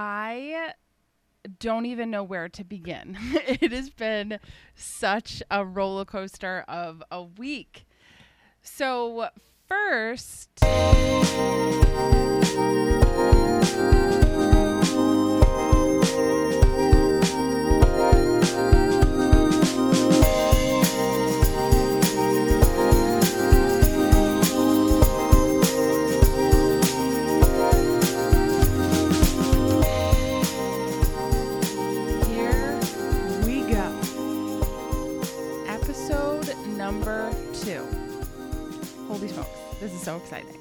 I 0.00 0.74
don't 1.58 1.86
even 1.86 2.08
know 2.12 2.22
where 2.22 2.48
to 2.50 2.62
begin. 2.62 3.18
it 3.32 3.72
has 3.72 3.90
been 3.90 4.38
such 4.76 5.42
a 5.50 5.64
roller 5.64 6.04
coaster 6.04 6.64
of 6.68 7.02
a 7.10 7.24
week. 7.24 7.84
So, 8.62 9.30
first. 9.66 10.50
This 39.80 39.92
is 39.92 40.02
so 40.02 40.16
exciting. 40.16 40.56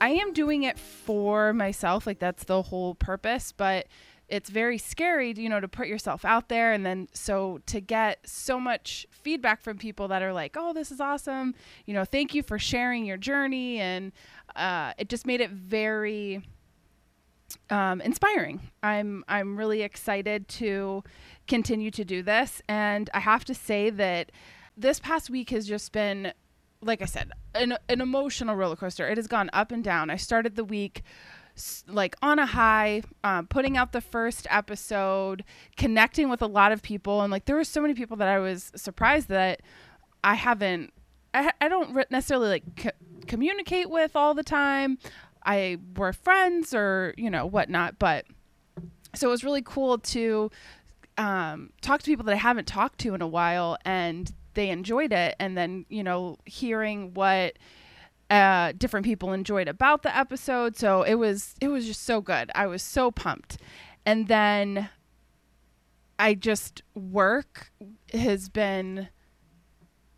I 0.00 0.10
am 0.10 0.32
doing 0.32 0.64
it 0.64 0.78
for 0.78 1.52
myself, 1.52 2.06
like 2.06 2.18
that's 2.18 2.44
the 2.44 2.62
whole 2.62 2.96
purpose, 2.96 3.52
but 3.52 3.86
it's 4.28 4.50
very 4.50 4.78
scary, 4.78 5.32
you 5.36 5.48
know, 5.48 5.60
to 5.60 5.68
put 5.68 5.86
yourself 5.86 6.24
out 6.24 6.48
there 6.48 6.72
and 6.72 6.84
then 6.84 7.06
so 7.12 7.60
to 7.66 7.80
get 7.80 8.18
so 8.24 8.58
much 8.58 9.06
feedback 9.10 9.60
from 9.60 9.78
people 9.78 10.08
that 10.08 10.22
are 10.22 10.32
like, 10.32 10.56
"Oh, 10.58 10.72
this 10.72 10.90
is 10.90 11.00
awesome." 11.00 11.54
You 11.86 11.94
know, 11.94 12.04
thank 12.04 12.34
you 12.34 12.42
for 12.42 12.58
sharing 12.58 13.04
your 13.04 13.16
journey 13.16 13.78
and 13.78 14.10
uh, 14.56 14.94
it 14.98 15.08
just 15.08 15.26
made 15.26 15.40
it 15.40 15.50
very 15.50 16.42
um, 17.70 18.00
inspiring. 18.00 18.70
I'm 18.82 19.24
I'm 19.28 19.56
really 19.56 19.82
excited 19.82 20.48
to 20.48 21.04
continue 21.46 21.90
to 21.92 22.04
do 22.04 22.22
this, 22.22 22.62
and 22.68 23.10
I 23.14 23.20
have 23.20 23.44
to 23.44 23.54
say 23.54 23.90
that 23.90 24.32
this 24.76 24.98
past 24.98 25.30
week 25.30 25.50
has 25.50 25.66
just 25.66 25.92
been, 25.92 26.32
like 26.82 27.00
I 27.00 27.06
said, 27.06 27.30
an 27.54 27.76
an 27.88 28.00
emotional 28.00 28.54
roller 28.56 28.76
coaster. 28.76 29.08
It 29.08 29.16
has 29.16 29.26
gone 29.26 29.50
up 29.52 29.72
and 29.72 29.82
down. 29.82 30.10
I 30.10 30.16
started 30.16 30.56
the 30.56 30.64
week 30.64 31.02
like 31.86 32.16
on 32.22 32.38
a 32.38 32.46
high, 32.46 33.02
um, 33.22 33.46
putting 33.46 33.76
out 33.76 33.92
the 33.92 34.00
first 34.00 34.46
episode, 34.50 35.44
connecting 35.76 36.28
with 36.28 36.40
a 36.42 36.46
lot 36.46 36.72
of 36.72 36.82
people, 36.82 37.20
and 37.20 37.30
like 37.30 37.44
there 37.44 37.56
were 37.56 37.64
so 37.64 37.80
many 37.82 37.94
people 37.94 38.16
that 38.16 38.28
I 38.28 38.38
was 38.38 38.72
surprised 38.74 39.28
that 39.28 39.60
I 40.24 40.34
haven't. 40.34 40.92
I, 41.34 41.52
I 41.60 41.68
don't 41.68 41.94
necessarily 42.10 42.48
like 42.48 42.76
co- 42.76 42.90
communicate 43.26 43.90
with 43.90 44.16
all 44.16 44.34
the 44.34 44.42
time. 44.42 44.98
I 45.44 45.78
were 45.96 46.12
friends 46.12 46.74
or 46.74 47.14
you 47.16 47.30
know 47.30 47.46
whatnot, 47.46 47.98
but 47.98 48.24
so 49.14 49.28
it 49.28 49.30
was 49.30 49.44
really 49.44 49.62
cool 49.62 49.98
to 49.98 50.50
um, 51.18 51.70
talk 51.82 52.00
to 52.00 52.06
people 52.06 52.24
that 52.24 52.32
I 52.32 52.38
haven't 52.38 52.66
talked 52.66 52.98
to 53.00 53.14
in 53.14 53.20
a 53.22 53.28
while, 53.28 53.76
and 53.84 54.32
they 54.54 54.70
enjoyed 54.70 55.12
it. 55.12 55.34
And 55.38 55.56
then 55.56 55.86
you 55.88 56.02
know 56.02 56.38
hearing 56.44 57.14
what 57.14 57.58
uh, 58.30 58.72
different 58.78 59.04
people 59.04 59.32
enjoyed 59.32 59.68
about 59.68 60.02
the 60.02 60.16
episode, 60.16 60.76
so 60.76 61.02
it 61.02 61.14
was 61.14 61.54
it 61.60 61.68
was 61.68 61.86
just 61.86 62.02
so 62.02 62.20
good. 62.20 62.50
I 62.54 62.66
was 62.66 62.82
so 62.82 63.10
pumped, 63.10 63.58
and 64.06 64.28
then 64.28 64.88
I 66.18 66.34
just 66.34 66.82
work 66.94 67.72
has 68.12 68.48
been 68.48 69.08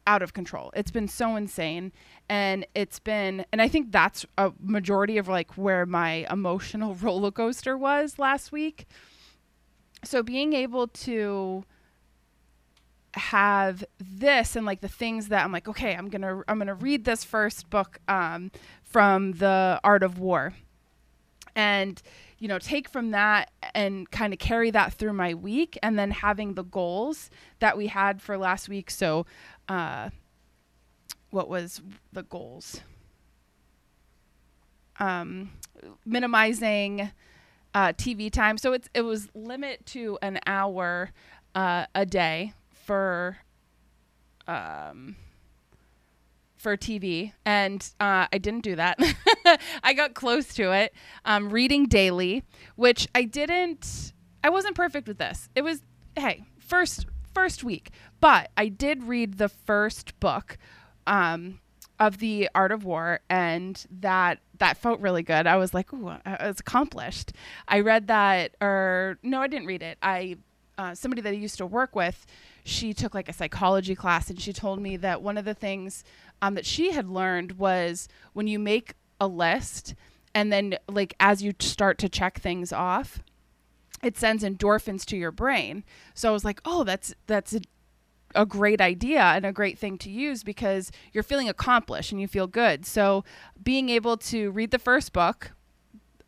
out 0.06 0.22
of 0.22 0.34
control. 0.34 0.70
It's 0.76 0.90
been 0.90 1.08
so 1.08 1.36
insane 1.36 1.92
and 2.28 2.66
it's 2.74 2.98
been 2.98 3.44
and 3.52 3.62
I 3.62 3.68
think 3.68 3.90
that's 3.90 4.26
a 4.36 4.52
majority 4.60 5.18
of 5.18 5.28
like 5.28 5.56
where 5.56 5.86
my 5.86 6.26
emotional 6.30 6.94
roller 7.00 7.30
coaster 7.30 7.76
was 7.76 8.18
last 8.18 8.52
week. 8.52 8.86
So 10.04 10.22
being 10.22 10.52
able 10.52 10.88
to 10.88 11.64
have 13.14 13.84
this 13.98 14.56
and 14.56 14.66
like 14.66 14.80
the 14.80 14.88
things 14.88 15.28
that 15.28 15.44
I'm 15.44 15.52
like 15.52 15.68
okay, 15.68 15.94
I'm 15.94 16.10
to 16.10 16.44
I'm 16.48 16.58
to 16.66 16.74
read 16.74 17.04
this 17.04 17.24
first 17.24 17.70
book 17.70 17.98
um 18.08 18.50
from 18.82 19.32
the 19.32 19.80
Art 19.82 20.02
of 20.02 20.18
War. 20.18 20.54
And 21.56 22.00
you 22.38 22.48
know, 22.48 22.58
take 22.58 22.88
from 22.88 23.12
that 23.12 23.50
and 23.74 24.10
kind 24.10 24.32
of 24.32 24.38
carry 24.38 24.70
that 24.70 24.92
through 24.92 25.12
my 25.12 25.34
week 25.34 25.78
and 25.82 25.98
then 25.98 26.10
having 26.10 26.54
the 26.54 26.64
goals 26.64 27.30
that 27.60 27.76
we 27.76 27.86
had 27.86 28.20
for 28.20 28.36
last 28.36 28.68
week. 28.68 28.90
So 28.90 29.24
uh, 29.68 30.10
what 31.30 31.48
was 31.48 31.80
the 32.12 32.22
goals? 32.22 32.80
Um, 35.00 35.52
minimizing 36.04 37.12
uh, 37.72 37.92
TV 37.94 38.30
time. 38.30 38.58
So 38.58 38.72
it's 38.72 38.88
it 38.94 39.02
was 39.02 39.28
limit 39.34 39.86
to 39.86 40.18
an 40.22 40.38
hour 40.46 41.10
uh, 41.54 41.86
a 41.94 42.04
day 42.04 42.52
for 42.84 43.38
um, 44.46 45.16
for 46.56 46.76
TV, 46.76 47.32
and 47.44 47.92
uh, 48.00 48.26
I 48.32 48.38
didn't 48.38 48.62
do 48.62 48.76
that. 48.76 48.98
I 49.82 49.92
got 49.92 50.14
close 50.14 50.54
to 50.54 50.72
it. 50.72 50.94
Um, 51.24 51.50
reading 51.50 51.86
daily, 51.86 52.44
which 52.76 53.08
I 53.14 53.24
didn't. 53.24 54.12
I 54.42 54.50
wasn't 54.50 54.74
perfect 54.74 55.08
with 55.08 55.18
this. 55.18 55.48
It 55.54 55.62
was 55.62 55.82
hey 56.16 56.44
first 56.58 57.06
first 57.32 57.64
week, 57.64 57.90
but 58.20 58.50
I 58.56 58.68
did 58.68 59.04
read 59.04 59.38
the 59.38 59.48
first 59.48 60.18
book 60.20 60.58
um, 61.06 61.60
of 61.98 62.18
the 62.18 62.48
Art 62.54 62.72
of 62.72 62.84
War, 62.84 63.20
and 63.28 63.84
that 64.00 64.40
that 64.58 64.76
felt 64.76 65.00
really 65.00 65.22
good. 65.22 65.46
I 65.46 65.56
was 65.56 65.74
like, 65.74 65.92
ooh, 65.92 66.12
was 66.26 66.60
accomplished. 66.60 67.32
I 67.68 67.80
read 67.80 68.06
that, 68.08 68.54
or 68.60 69.18
no, 69.22 69.40
I 69.40 69.48
didn't 69.48 69.66
read 69.66 69.82
it. 69.82 69.98
I 70.02 70.36
uh, 70.78 70.94
somebody 70.94 71.22
that 71.22 71.30
I 71.30 71.36
used 71.36 71.58
to 71.58 71.66
work 71.66 71.94
with, 71.94 72.26
she 72.64 72.92
took 72.92 73.14
like 73.14 73.28
a 73.28 73.32
psychology 73.32 73.94
class, 73.94 74.30
and 74.30 74.40
she 74.40 74.52
told 74.52 74.80
me 74.80 74.96
that 74.96 75.22
one 75.22 75.38
of 75.38 75.44
the 75.44 75.54
things 75.54 76.04
um, 76.42 76.54
that 76.54 76.66
she 76.66 76.92
had 76.92 77.08
learned 77.08 77.52
was 77.52 78.08
when 78.32 78.46
you 78.46 78.58
make 78.58 78.94
a 79.20 79.26
list, 79.26 79.94
and 80.34 80.52
then 80.52 80.76
like 80.88 81.14
as 81.20 81.42
you 81.42 81.54
start 81.60 81.98
to 81.98 82.08
check 82.08 82.40
things 82.40 82.72
off, 82.72 83.20
it 84.02 84.18
sends 84.18 84.44
endorphins 84.44 85.04
to 85.06 85.16
your 85.16 85.30
brain. 85.32 85.84
So 86.14 86.28
I 86.28 86.32
was 86.32 86.44
like, 86.44 86.60
oh, 86.64 86.84
that's 86.84 87.14
that's 87.26 87.54
a, 87.54 87.60
a 88.34 88.44
great 88.44 88.80
idea 88.80 89.20
and 89.20 89.46
a 89.46 89.52
great 89.52 89.78
thing 89.78 89.96
to 89.98 90.10
use 90.10 90.42
because 90.42 90.90
you're 91.12 91.22
feeling 91.22 91.48
accomplished 91.48 92.12
and 92.12 92.20
you 92.20 92.28
feel 92.28 92.46
good. 92.46 92.84
So 92.84 93.24
being 93.62 93.88
able 93.88 94.16
to 94.18 94.50
read 94.50 94.70
the 94.72 94.78
first 94.78 95.12
book, 95.12 95.52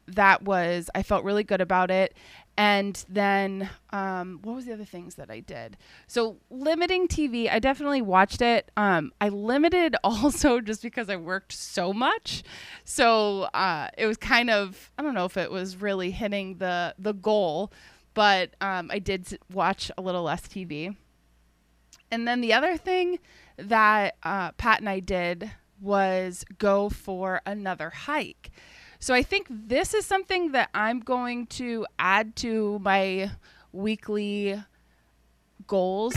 that 0.07 0.43
was 0.43 0.89
I 0.95 1.03
felt 1.03 1.25
really 1.25 1.45
good 1.45 1.61
about 1.61 1.91
it. 1.91 2.15
And 2.59 3.05
then 3.09 3.69
um, 3.91 4.41
what 4.43 4.56
was 4.56 4.65
the 4.65 4.72
other 4.72 4.84
things 4.84 5.17
that 5.17 5.31
I 5.31 5.41
did? 5.41 5.77
So 6.06 6.39
limiting 6.49 7.06
TV, 7.06 7.50
I 7.50 7.59
definitely 7.59 8.00
watched 8.00 8.41
it. 8.41 8.71
Um, 8.77 9.12
I 9.21 9.28
limited 9.28 9.94
also 10.05 10.61
just 10.61 10.83
because 10.83 11.11
I 11.11 11.16
worked 11.16 11.53
so 11.53 11.93
much. 11.93 12.43
So 12.84 13.43
uh, 13.55 13.89
it 13.99 14.06
was 14.06 14.16
kind 14.16 14.49
of 14.49 14.91
I 14.99 15.03
don't 15.03 15.15
know 15.15 15.27
if 15.27 15.37
it 15.37 15.50
was 15.50 15.77
really 15.77 16.11
hitting 16.11 16.56
the 16.59 16.95
the 16.99 17.12
goal, 17.12 17.72
but 18.15 18.55
um, 18.62 18.91
I 18.91 18.99
did 18.99 19.39
watch 19.53 19.91
a 19.99 20.03
little 20.03 20.22
less 20.22 20.43
TV. 20.43 20.97
And 22.11 22.27
then 22.27 22.41
the 22.41 22.53
other 22.53 22.77
thing 22.77 23.19
that 23.59 24.16
uh, 24.22 24.53
Pat 24.53 24.81
and 24.81 24.89
I 24.89 25.00
did 25.00 25.50
was 25.81 26.45
go 26.59 26.89
for 26.89 27.43
another 27.45 27.91
hike. 27.91 28.50
So 28.99 29.15
I 29.15 29.23
think 29.23 29.47
this 29.51 29.95
is 29.95 30.05
something 30.07 30.53
that 30.53 30.71
I'm 30.75 31.01
going 31.01 31.47
to 31.49 31.87
add 31.99 32.34
to 32.37 32.79
my 32.81 33.31
weekly 33.73 34.62
goals. 35.67 36.15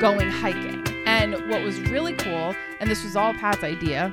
Going 0.00 0.28
hiking. 0.28 0.84
And 1.06 1.34
what 1.48 1.62
was 1.62 1.80
really 1.82 2.14
cool, 2.14 2.54
and 2.80 2.90
this 2.90 3.04
was 3.04 3.16
all 3.16 3.32
Pat's 3.34 3.62
idea, 3.62 4.12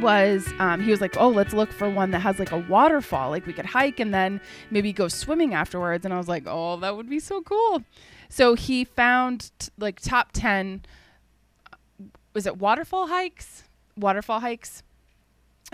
was 0.00 0.48
um, 0.58 0.80
he 0.80 0.90
was 0.90 1.00
like, 1.00 1.16
oh, 1.16 1.28
let's 1.28 1.52
look 1.52 1.72
for 1.72 1.88
one 1.88 2.10
that 2.12 2.20
has 2.20 2.38
like 2.38 2.52
a 2.52 2.58
waterfall. 2.58 3.30
Like 3.30 3.46
we 3.46 3.52
could 3.52 3.66
hike 3.66 4.00
and 4.00 4.12
then 4.12 4.40
maybe 4.70 4.92
go 4.92 5.08
swimming 5.08 5.54
afterwards. 5.54 6.04
And 6.04 6.14
I 6.14 6.18
was 6.18 6.28
like, 6.28 6.44
oh, 6.46 6.76
that 6.78 6.96
would 6.96 7.08
be 7.08 7.20
so 7.20 7.42
cool. 7.42 7.82
So 8.28 8.54
he 8.54 8.84
found 8.84 9.50
t- 9.58 9.70
like 9.78 10.00
top 10.00 10.30
10, 10.32 10.82
was 12.34 12.46
it 12.46 12.58
waterfall 12.58 13.08
hikes? 13.08 13.64
Waterfall 13.96 14.40
hikes. 14.40 14.82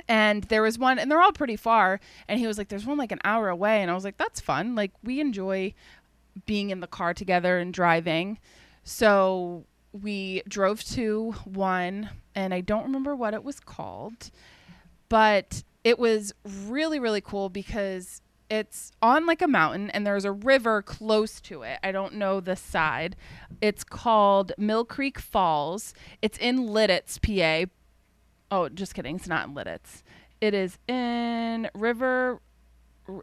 And 0.08 0.44
there 0.44 0.62
was 0.62 0.78
one, 0.78 0.98
and 0.98 1.10
they're 1.10 1.22
all 1.22 1.32
pretty 1.32 1.56
far. 1.56 2.00
And 2.26 2.40
he 2.40 2.46
was 2.46 2.58
like, 2.58 2.68
there's 2.68 2.86
one 2.86 2.98
like 2.98 3.12
an 3.12 3.20
hour 3.24 3.48
away. 3.48 3.80
And 3.80 3.90
I 3.90 3.94
was 3.94 4.04
like, 4.04 4.16
that's 4.16 4.40
fun. 4.40 4.74
Like 4.74 4.92
we 5.02 5.20
enjoy 5.20 5.74
being 6.46 6.70
in 6.70 6.80
the 6.80 6.86
car 6.86 7.14
together 7.14 7.58
and 7.58 7.72
driving. 7.72 8.38
So 8.82 9.64
we 10.02 10.42
drove 10.48 10.82
to 10.84 11.32
one 11.44 12.10
and 12.34 12.52
I 12.52 12.60
don't 12.60 12.82
remember 12.84 13.14
what 13.14 13.32
it 13.32 13.44
was 13.44 13.60
called, 13.60 14.30
but 15.08 15.62
it 15.84 15.98
was 15.98 16.32
really 16.44 16.98
really 16.98 17.20
cool 17.20 17.48
because 17.48 18.20
it's 18.50 18.92
on 19.00 19.26
like 19.26 19.40
a 19.40 19.48
mountain 19.48 19.90
and 19.90 20.06
there's 20.06 20.24
a 20.24 20.32
river 20.32 20.82
close 20.82 21.40
to 21.42 21.62
it. 21.62 21.78
I 21.82 21.92
don't 21.92 22.14
know 22.14 22.40
the 22.40 22.56
side. 22.56 23.16
It's 23.60 23.84
called 23.84 24.52
Mill 24.58 24.84
Creek 24.84 25.18
Falls. 25.18 25.94
It's 26.20 26.38
in 26.38 26.68
Lititz, 26.68 27.18
PA. 27.20 27.70
Oh, 28.50 28.68
just 28.68 28.94
kidding. 28.94 29.16
It's 29.16 29.28
not 29.28 29.48
in 29.48 29.54
Lititz. 29.54 30.02
It 30.40 30.54
is 30.54 30.78
in 30.88 31.70
River 31.74 32.40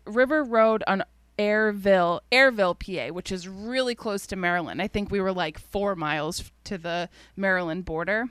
River 0.05 0.43
Road 0.43 0.83
on 0.87 1.03
Airville, 1.41 2.19
Airville, 2.31 2.77
PA, 2.77 3.11
which 3.11 3.31
is 3.31 3.47
really 3.47 3.95
close 3.95 4.27
to 4.27 4.35
Maryland. 4.35 4.79
I 4.81 4.87
think 4.87 5.09
we 5.09 5.19
were 5.19 5.33
like 5.33 5.57
4 5.57 5.95
miles 5.95 6.51
to 6.65 6.77
the 6.77 7.09
Maryland 7.35 7.85
border. 7.85 8.29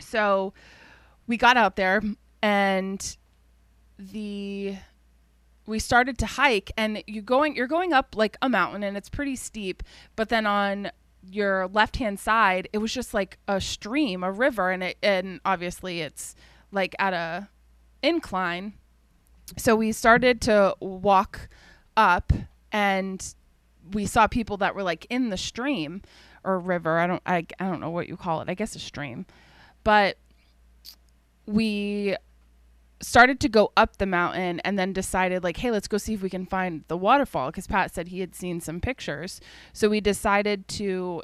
So, 0.00 0.52
we 1.26 1.36
got 1.36 1.56
out 1.56 1.76
there 1.76 2.02
and 2.42 3.16
the 3.98 4.76
we 5.66 5.78
started 5.78 6.18
to 6.18 6.26
hike 6.26 6.70
and 6.76 7.02
you 7.06 7.22
going 7.22 7.56
you're 7.56 7.66
going 7.66 7.92
up 7.92 8.14
like 8.16 8.36
a 8.42 8.48
mountain 8.48 8.82
and 8.82 8.96
it's 8.96 9.08
pretty 9.08 9.36
steep 9.36 9.82
but 10.16 10.28
then 10.28 10.46
on 10.46 10.90
your 11.30 11.68
left 11.68 11.96
hand 11.96 12.20
side 12.20 12.68
it 12.72 12.78
was 12.78 12.92
just 12.92 13.14
like 13.14 13.38
a 13.48 13.60
stream 13.60 14.22
a 14.22 14.30
river 14.30 14.70
and 14.70 14.82
it 14.82 14.98
and 15.02 15.40
obviously 15.44 16.00
it's 16.00 16.34
like 16.70 16.94
at 16.98 17.14
a 17.14 17.48
incline 18.02 18.74
so 19.56 19.74
we 19.74 19.92
started 19.92 20.40
to 20.40 20.74
walk 20.80 21.48
up 21.96 22.32
and 22.72 23.34
we 23.92 24.06
saw 24.06 24.26
people 24.26 24.56
that 24.56 24.74
were 24.74 24.82
like 24.82 25.06
in 25.10 25.28
the 25.28 25.36
stream 25.36 26.02
or 26.42 26.58
river 26.58 26.98
i 26.98 27.06
don't 27.06 27.22
I, 27.26 27.46
I 27.58 27.68
don't 27.68 27.80
know 27.80 27.90
what 27.90 28.08
you 28.08 28.16
call 28.16 28.40
it 28.40 28.48
i 28.48 28.54
guess 28.54 28.74
a 28.74 28.78
stream 28.78 29.26
but 29.82 30.16
we 31.46 32.16
started 33.04 33.38
to 33.40 33.48
go 33.48 33.70
up 33.76 33.98
the 33.98 34.06
mountain 34.06 34.60
and 34.60 34.78
then 34.78 34.92
decided 34.92 35.44
like 35.44 35.58
hey 35.58 35.70
let's 35.70 35.88
go 35.88 35.98
see 35.98 36.14
if 36.14 36.22
we 36.22 36.30
can 36.30 36.46
find 36.46 36.84
the 36.88 36.96
waterfall 36.96 37.50
because 37.50 37.66
pat 37.66 37.94
said 37.94 38.08
he 38.08 38.20
had 38.20 38.34
seen 38.34 38.60
some 38.60 38.80
pictures. 38.80 39.40
So 39.72 39.88
we 39.88 40.00
decided 40.00 40.66
to 40.68 41.22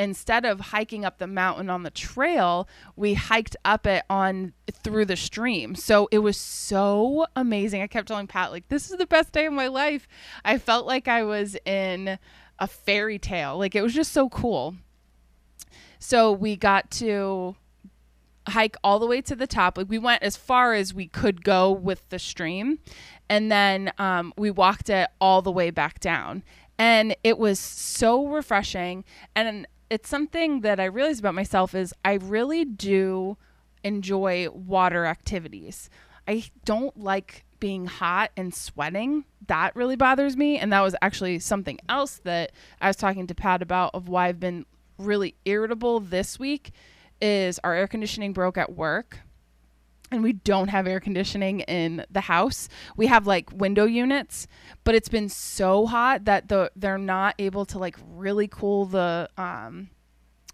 instead 0.00 0.44
of 0.46 0.60
hiking 0.60 1.04
up 1.04 1.18
the 1.18 1.26
mountain 1.26 1.68
on 1.68 1.82
the 1.82 1.90
trail 1.90 2.66
we 2.96 3.14
hiked 3.14 3.54
up 3.64 3.86
it 3.86 4.02
on 4.08 4.52
through 4.72 5.04
the 5.04 5.16
stream 5.16 5.74
so 5.74 6.08
it 6.10 6.18
was 6.18 6.36
so 6.36 7.26
amazing 7.36 7.82
i 7.82 7.86
kept 7.86 8.08
telling 8.08 8.26
pat 8.26 8.50
like 8.50 8.66
this 8.68 8.90
is 8.90 8.96
the 8.96 9.06
best 9.06 9.30
day 9.32 9.44
of 9.44 9.52
my 9.52 9.66
life 9.66 10.08
i 10.44 10.56
felt 10.56 10.86
like 10.86 11.06
i 11.06 11.22
was 11.22 11.54
in 11.66 12.18
a 12.58 12.66
fairy 12.66 13.18
tale 13.18 13.58
like 13.58 13.74
it 13.74 13.82
was 13.82 13.94
just 13.94 14.12
so 14.12 14.28
cool 14.30 14.74
so 15.98 16.32
we 16.32 16.56
got 16.56 16.90
to 16.90 17.54
hike 18.48 18.76
all 18.82 18.98
the 18.98 19.06
way 19.06 19.20
to 19.22 19.34
the 19.34 19.46
top. 19.46 19.78
Like 19.78 19.88
we 19.88 19.98
went 19.98 20.22
as 20.22 20.36
far 20.36 20.74
as 20.74 20.92
we 20.92 21.06
could 21.06 21.44
go 21.44 21.70
with 21.70 22.08
the 22.08 22.18
stream, 22.18 22.78
and 23.28 23.50
then 23.50 23.92
um, 23.98 24.32
we 24.36 24.50
walked 24.50 24.90
it 24.90 25.08
all 25.20 25.42
the 25.42 25.52
way 25.52 25.70
back 25.70 26.00
down. 26.00 26.42
And 26.78 27.14
it 27.22 27.38
was 27.38 27.58
so 27.58 28.26
refreshing. 28.26 29.04
And 29.34 29.66
it's 29.90 30.08
something 30.08 30.60
that 30.60 30.78
I 30.78 30.84
realized 30.84 31.20
about 31.20 31.34
myself 31.34 31.74
is 31.74 31.92
I 32.04 32.14
really 32.14 32.64
do 32.64 33.36
enjoy 33.82 34.48
water 34.50 35.04
activities. 35.04 35.90
I 36.28 36.44
don't 36.64 36.96
like 36.96 37.44
being 37.58 37.86
hot 37.86 38.30
and 38.36 38.54
sweating. 38.54 39.24
That 39.48 39.74
really 39.74 39.96
bothers 39.96 40.36
me. 40.36 40.58
And 40.58 40.72
that 40.72 40.80
was 40.80 40.94
actually 41.02 41.40
something 41.40 41.78
else 41.88 42.20
that 42.24 42.52
I 42.80 42.86
was 42.86 42.96
talking 42.96 43.26
to 43.26 43.34
Pat 43.34 43.62
about 43.62 43.94
of 43.94 44.08
why 44.08 44.28
I've 44.28 44.40
been 44.40 44.64
really 44.96 45.34
irritable 45.44 45.98
this 46.00 46.38
week 46.38 46.70
is 47.20 47.58
our 47.64 47.74
air 47.74 47.88
conditioning 47.88 48.32
broke 48.32 48.56
at 48.56 48.72
work 48.72 49.18
and 50.10 50.22
we 50.22 50.32
don't 50.32 50.68
have 50.68 50.86
air 50.86 51.00
conditioning 51.00 51.60
in 51.60 52.04
the 52.10 52.22
house. 52.22 52.68
We 52.96 53.06
have 53.06 53.26
like 53.26 53.50
window 53.52 53.84
units, 53.84 54.46
but 54.84 54.94
it's 54.94 55.08
been 55.08 55.28
so 55.28 55.86
hot 55.86 56.24
that 56.24 56.48
the 56.48 56.70
they're 56.76 56.98
not 56.98 57.34
able 57.38 57.64
to 57.66 57.78
like 57.78 57.96
really 58.04 58.48
cool 58.48 58.86
the 58.86 59.28
um 59.36 59.90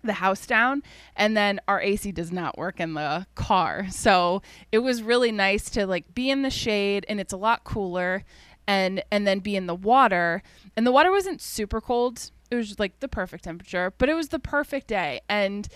the 0.03 0.12
house 0.14 0.47
down 0.47 0.82
and 1.17 1.37
then 1.37 1.61
our 1.67 1.81
AC 1.81 2.12
does 2.12 2.31
not 2.31 2.56
work 2.56 2.81
in 2.81 2.94
the 2.94 3.26
car. 3.35 3.87
So 3.97 4.43
it 4.70 4.79
was 4.79 5.03
really 5.03 5.32
nice 5.32 5.69
to 5.70 5.87
like 5.87 6.14
be 6.14 6.31
in 6.31 6.43
the 6.43 6.50
shade 6.50 7.05
and 7.08 7.19
it's 7.19 7.32
a 7.32 7.37
lot 7.37 7.64
cooler 7.64 8.25
and 8.69 9.03
and 9.11 9.26
then 9.26 9.41
be 9.41 9.56
in 9.56 9.67
the 9.67 9.75
water. 9.75 10.43
And 10.76 10.87
the 10.87 10.93
water 10.93 11.11
wasn't 11.11 11.41
super 11.41 11.81
cold. 11.81 12.31
It 12.50 12.55
was 12.55 12.79
like 12.79 13.00
the 13.00 13.08
perfect 13.08 13.44
temperature, 13.44 13.93
but 13.99 14.08
it 14.08 14.14
was 14.14 14.29
the 14.29 14.38
perfect 14.38 14.87
day 14.87 15.20
and 15.29 15.67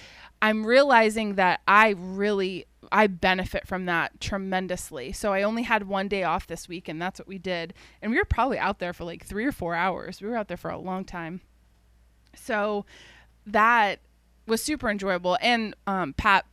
I'm 0.43 0.65
realizing 0.65 1.35
that 1.35 1.61
I 1.67 1.94
really 1.99 2.67
I 2.92 3.06
benefit 3.06 3.66
from 3.66 3.87
that 3.87 4.20
tremendously. 4.20 5.12
So 5.12 5.32
I 5.32 5.42
only 5.42 5.62
had 5.62 5.87
one 5.87 6.08
day 6.08 6.25
off 6.25 6.46
this 6.46 6.69
week 6.69 6.88
and 6.88 7.00
that's 7.00 7.19
what 7.19 7.28
we 7.28 7.38
did. 7.38 7.75
And 8.02 8.10
we 8.10 8.19
were 8.19 8.25
probably 8.25 8.58
out 8.58 8.78
there 8.78 8.92
for 8.92 9.04
like 9.04 9.25
3 9.25 9.44
or 9.44 9.52
4 9.52 9.75
hours. 9.75 10.20
We 10.20 10.28
were 10.28 10.37
out 10.37 10.48
there 10.48 10.56
for 10.56 10.70
a 10.70 10.78
long 10.78 11.04
time. 11.04 11.40
So 12.34 12.84
that 13.46 14.00
was 14.46 14.62
super 14.62 14.90
enjoyable 14.90 15.38
and 15.40 15.75
um, 15.87 16.14
Pat 16.14 16.46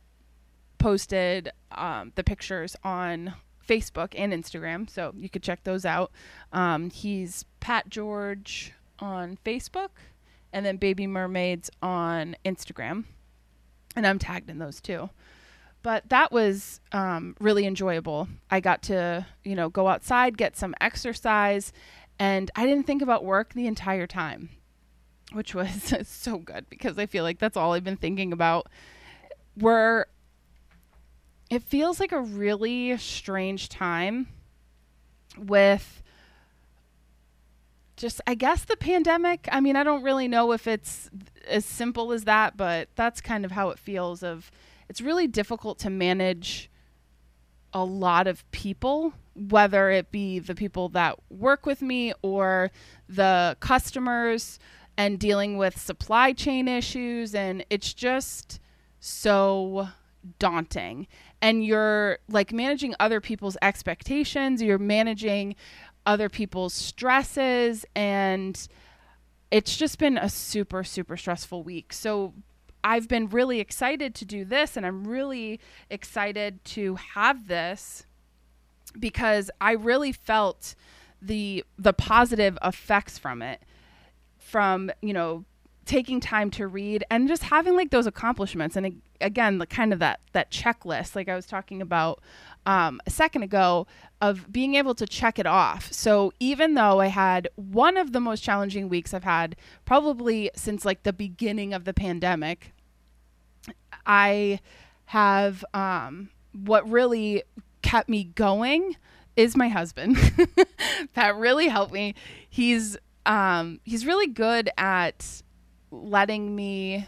posted 0.78 1.50
um, 1.72 2.12
the 2.14 2.22
pictures 2.24 2.76
on 2.84 3.34
Facebook 3.68 4.14
and 4.16 4.32
Instagram, 4.32 4.88
so 4.88 5.12
you 5.16 5.28
could 5.28 5.42
check 5.42 5.64
those 5.64 5.84
out. 5.84 6.10
Um, 6.52 6.88
he's 6.88 7.44
Pat 7.60 7.90
George 7.90 8.72
on 8.98 9.38
Facebook, 9.44 9.90
and 10.52 10.64
then 10.64 10.78
Baby 10.78 11.06
Mermaids 11.06 11.68
on 11.82 12.34
Instagram 12.46 13.04
and 13.98 14.06
I'm 14.06 14.18
tagged 14.18 14.48
in 14.48 14.58
those 14.58 14.80
too. 14.80 15.10
But 15.82 16.08
that 16.08 16.32
was 16.32 16.80
um, 16.92 17.36
really 17.40 17.66
enjoyable. 17.66 18.28
I 18.50 18.60
got 18.60 18.82
to, 18.84 19.26
you 19.44 19.54
know, 19.54 19.68
go 19.68 19.88
outside, 19.88 20.36
get 20.36 20.56
some 20.56 20.74
exercise, 20.80 21.72
and 22.18 22.50
I 22.56 22.66
didn't 22.66 22.86
think 22.86 23.00
about 23.00 23.24
work 23.24 23.54
the 23.54 23.66
entire 23.66 24.06
time, 24.06 24.50
which 25.32 25.54
was 25.54 25.94
so 26.08 26.38
good 26.38 26.66
because 26.68 26.98
I 26.98 27.06
feel 27.06 27.24
like 27.24 27.38
that's 27.38 27.56
all 27.56 27.72
I've 27.72 27.84
been 27.84 27.96
thinking 27.96 28.32
about. 28.32 28.68
Where 29.54 30.06
it 31.50 31.62
feels 31.62 32.00
like 32.00 32.12
a 32.12 32.20
really 32.20 32.96
strange 32.98 33.68
time 33.68 34.28
with 35.36 36.02
just 37.96 38.20
I 38.26 38.34
guess 38.34 38.64
the 38.64 38.76
pandemic. 38.76 39.48
I 39.50 39.60
mean, 39.60 39.76
I 39.76 39.82
don't 39.82 40.02
really 40.02 40.28
know 40.28 40.52
if 40.52 40.66
it's 40.66 41.10
as 41.46 41.64
simple 41.64 42.12
as 42.12 42.24
that, 42.24 42.56
but 42.56 42.88
that's 42.94 43.20
kind 43.20 43.44
of 43.44 43.52
how 43.52 43.70
it 43.70 43.78
feels 43.78 44.22
of 44.22 44.50
it's 44.88 45.00
really 45.00 45.26
difficult 45.26 45.78
to 45.80 45.90
manage 45.90 46.70
a 47.72 47.84
lot 47.84 48.26
of 48.26 48.50
people, 48.50 49.12
whether 49.34 49.90
it 49.90 50.10
be 50.10 50.38
the 50.38 50.54
people 50.54 50.88
that 50.90 51.18
work 51.30 51.66
with 51.66 51.82
me 51.82 52.12
or 52.22 52.70
the 53.08 53.56
customers 53.60 54.58
and 54.96 55.18
dealing 55.18 55.56
with 55.56 55.78
supply 55.78 56.32
chain 56.32 56.66
issues 56.66 57.34
and 57.34 57.64
it's 57.70 57.94
just 57.94 58.60
so 59.00 59.88
daunting. 60.38 61.06
And 61.40 61.64
you're 61.64 62.18
like 62.28 62.52
managing 62.52 62.94
other 62.98 63.20
people's 63.20 63.56
expectations, 63.62 64.62
you're 64.62 64.78
managing 64.78 65.54
other 66.04 66.28
people's 66.28 66.74
stresses 66.74 67.84
and 67.94 68.66
it's 69.50 69.76
just 69.76 69.98
been 69.98 70.18
a 70.18 70.28
super 70.28 70.82
super 70.82 71.16
stressful 71.16 71.62
week. 71.62 71.92
So 71.92 72.34
I've 72.88 73.06
been 73.06 73.28
really 73.28 73.60
excited 73.60 74.14
to 74.14 74.24
do 74.24 74.46
this 74.46 74.74
and 74.74 74.86
I'm 74.86 75.06
really 75.06 75.60
excited 75.90 76.64
to 76.76 76.94
have 76.94 77.46
this 77.46 78.06
because 78.98 79.50
I 79.60 79.72
really 79.72 80.10
felt 80.10 80.74
the 81.20 81.64
the 81.78 81.92
positive 81.92 82.56
effects 82.64 83.18
from 83.18 83.42
it 83.42 83.60
from, 84.38 84.90
you 85.02 85.12
know, 85.12 85.44
taking 85.84 86.18
time 86.18 86.50
to 86.52 86.66
read 86.66 87.04
and 87.10 87.28
just 87.28 87.42
having 87.42 87.76
like 87.76 87.90
those 87.90 88.06
accomplishments 88.06 88.74
and 88.74 89.02
again 89.20 89.58
the 89.58 89.66
kind 89.66 89.92
of 89.92 89.98
that 89.98 90.20
that 90.32 90.50
checklist 90.50 91.14
like 91.14 91.28
I 91.28 91.34
was 91.34 91.46
talking 91.46 91.82
about 91.82 92.20
um, 92.64 93.02
a 93.06 93.10
second 93.10 93.42
ago 93.42 93.86
of 94.22 94.50
being 94.50 94.76
able 94.76 94.94
to 94.94 95.06
check 95.06 95.38
it 95.38 95.46
off. 95.46 95.92
So 95.92 96.32
even 96.40 96.72
though 96.72 97.00
I 97.00 97.08
had 97.08 97.48
one 97.56 97.98
of 97.98 98.12
the 98.12 98.20
most 98.20 98.42
challenging 98.42 98.88
weeks 98.88 99.12
I've 99.12 99.24
had 99.24 99.56
probably 99.84 100.50
since 100.56 100.86
like 100.86 101.02
the 101.02 101.12
beginning 101.12 101.74
of 101.74 101.84
the 101.84 101.92
pandemic, 101.92 102.72
I 104.08 104.60
have 105.04 105.64
um, 105.74 106.30
what 106.52 106.88
really 106.90 107.44
kept 107.82 108.08
me 108.08 108.24
going 108.24 108.96
is 109.36 109.56
my 109.56 109.68
husband. 109.68 110.16
that 111.14 111.36
really 111.36 111.68
helped 111.68 111.92
me. 111.92 112.14
He's 112.48 112.96
um, 113.26 113.80
he's 113.84 114.06
really 114.06 114.26
good 114.26 114.70
at 114.78 115.42
letting 115.90 116.56
me 116.56 117.06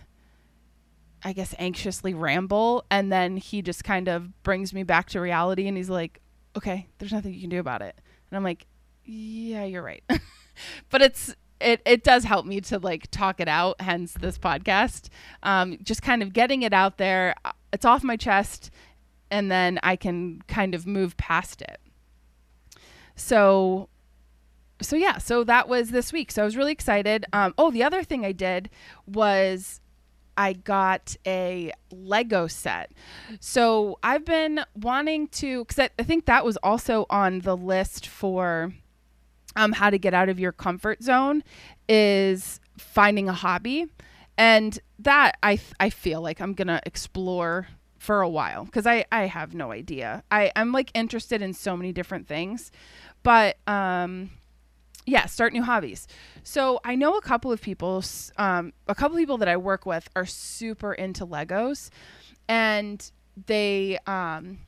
I 1.23 1.33
guess 1.35 1.55
anxiously 1.59 2.15
ramble 2.15 2.85
and 2.91 3.13
then 3.13 3.37
he 3.37 3.61
just 3.61 3.85
kind 3.85 4.09
of 4.09 4.43
brings 4.43 4.73
me 4.73 4.85
back 4.85 5.11
to 5.11 5.21
reality 5.21 5.67
and 5.67 5.77
he's 5.77 5.91
like, 5.91 6.21
"Okay, 6.57 6.89
there's 6.99 7.13
nothing 7.13 7.35
you 7.35 7.41
can 7.41 7.51
do 7.51 7.61
about 7.61 7.83
it." 7.83 7.95
And 8.31 8.37
I'm 8.37 8.45
like, 8.45 8.67
"Yeah, 9.05 9.65
you're 9.65 9.83
right." 9.83 10.03
but 10.91 11.03
it's 11.03 11.35
it 11.61 11.83
it 11.85 12.05
does 12.05 12.25
help 12.25 12.47
me 12.47 12.61
to 12.63 12.79
like 12.79 13.11
talk 13.11 13.41
it 13.41 13.49
out, 13.49 13.81
hence 13.81 14.13
this 14.15 14.39
podcast. 14.39 15.09
Um, 15.43 15.79
just 15.83 16.03
kind 16.03 16.23
of 16.23 16.33
getting 16.33 16.63
it 16.63 16.73
out 16.73 16.99
there. 16.99 17.35
Uh, 17.45 17.53
it's 17.73 17.85
off 17.85 18.03
my 18.03 18.17
chest 18.17 18.71
and 19.31 19.51
then 19.51 19.79
I 19.83 19.97
can 19.97 20.43
kind 20.49 20.75
of 20.75 20.87
move 20.87 21.17
past 21.17 21.63
it. 21.63 21.79
So 23.15 23.89
so 24.83 24.97
yeah, 24.97 25.19
so 25.19 25.45
that 25.45 25.69
was 25.69 25.91
this 25.91 26.13
week. 26.13 26.33
So 26.33 26.43
I 26.43 26.45
was 26.45 26.57
really 26.57 26.73
excited. 26.73 27.27
Um, 27.33 27.55
oh, 27.59 27.71
the 27.71 27.83
other 27.83 28.03
thing 28.03 28.25
I 28.25 28.33
did 28.33 28.71
was 29.07 29.81
I 30.37 30.55
got 30.55 31.17
a 31.27 31.73
Lego 31.91 32.47
set. 32.47 32.93
So 33.41 33.99
I've 34.03 34.25
been 34.25 34.61
wanting 34.75 35.29
to, 35.29 35.65
because 35.65 35.79
I, 35.79 35.91
I 35.99 36.03
think 36.03 36.25
that 36.27 36.45
was 36.45 36.57
also 36.59 37.05
on 37.11 37.41
the 37.41 37.57
list 37.57 38.07
for 38.07 38.73
um, 39.57 39.73
how 39.73 39.91
to 39.91 39.99
get 39.99 40.15
out 40.15 40.29
of 40.29 40.39
your 40.39 40.53
comfort 40.53 41.03
zone, 41.03 41.43
is 41.89 42.61
finding 42.79 43.29
a 43.29 43.33
hobby. 43.33 43.87
And 44.39 44.79
that 44.99 45.37
I, 45.43 45.61
I 45.79 45.91
feel 45.91 46.23
like 46.23 46.41
I'm 46.41 46.55
going 46.55 46.69
to 46.69 46.81
explore 46.87 47.69
for 47.99 48.23
a 48.23 48.29
while 48.29 48.65
because 48.65 48.87
I, 48.87 49.05
I 49.13 49.27
have 49.27 49.55
no 49.55 49.73
idea. 49.73 50.25
I, 50.31 50.51
I'm 50.57 50.73
like 50.73 50.91
interested 50.95 51.43
in 51.43 51.53
so 51.53 51.77
many 51.77 51.93
different 51.93 52.27
things. 52.27 52.73
But 53.23 53.59
um, 53.69 54.31
yeah, 55.05 55.27
start 55.27 55.53
new 55.53 55.63
hobbies. 55.63 56.07
So 56.43 56.81
I 56.85 56.95
know 56.95 57.17
a 57.17 57.21
couple 57.21 57.53
of 57.53 57.61
people, 57.61 58.03
um, 58.39 58.73
a 58.89 58.95
couple 58.95 59.19
people 59.19 59.37
that 59.39 59.49
I 59.49 59.57
work 59.57 59.85
with 59.85 60.09
are 60.17 60.27
super 60.27 60.95
into 60.95 61.27
Legos, 61.27 61.91
and 62.49 63.11
they, 63.47 63.99
um, 64.07 64.61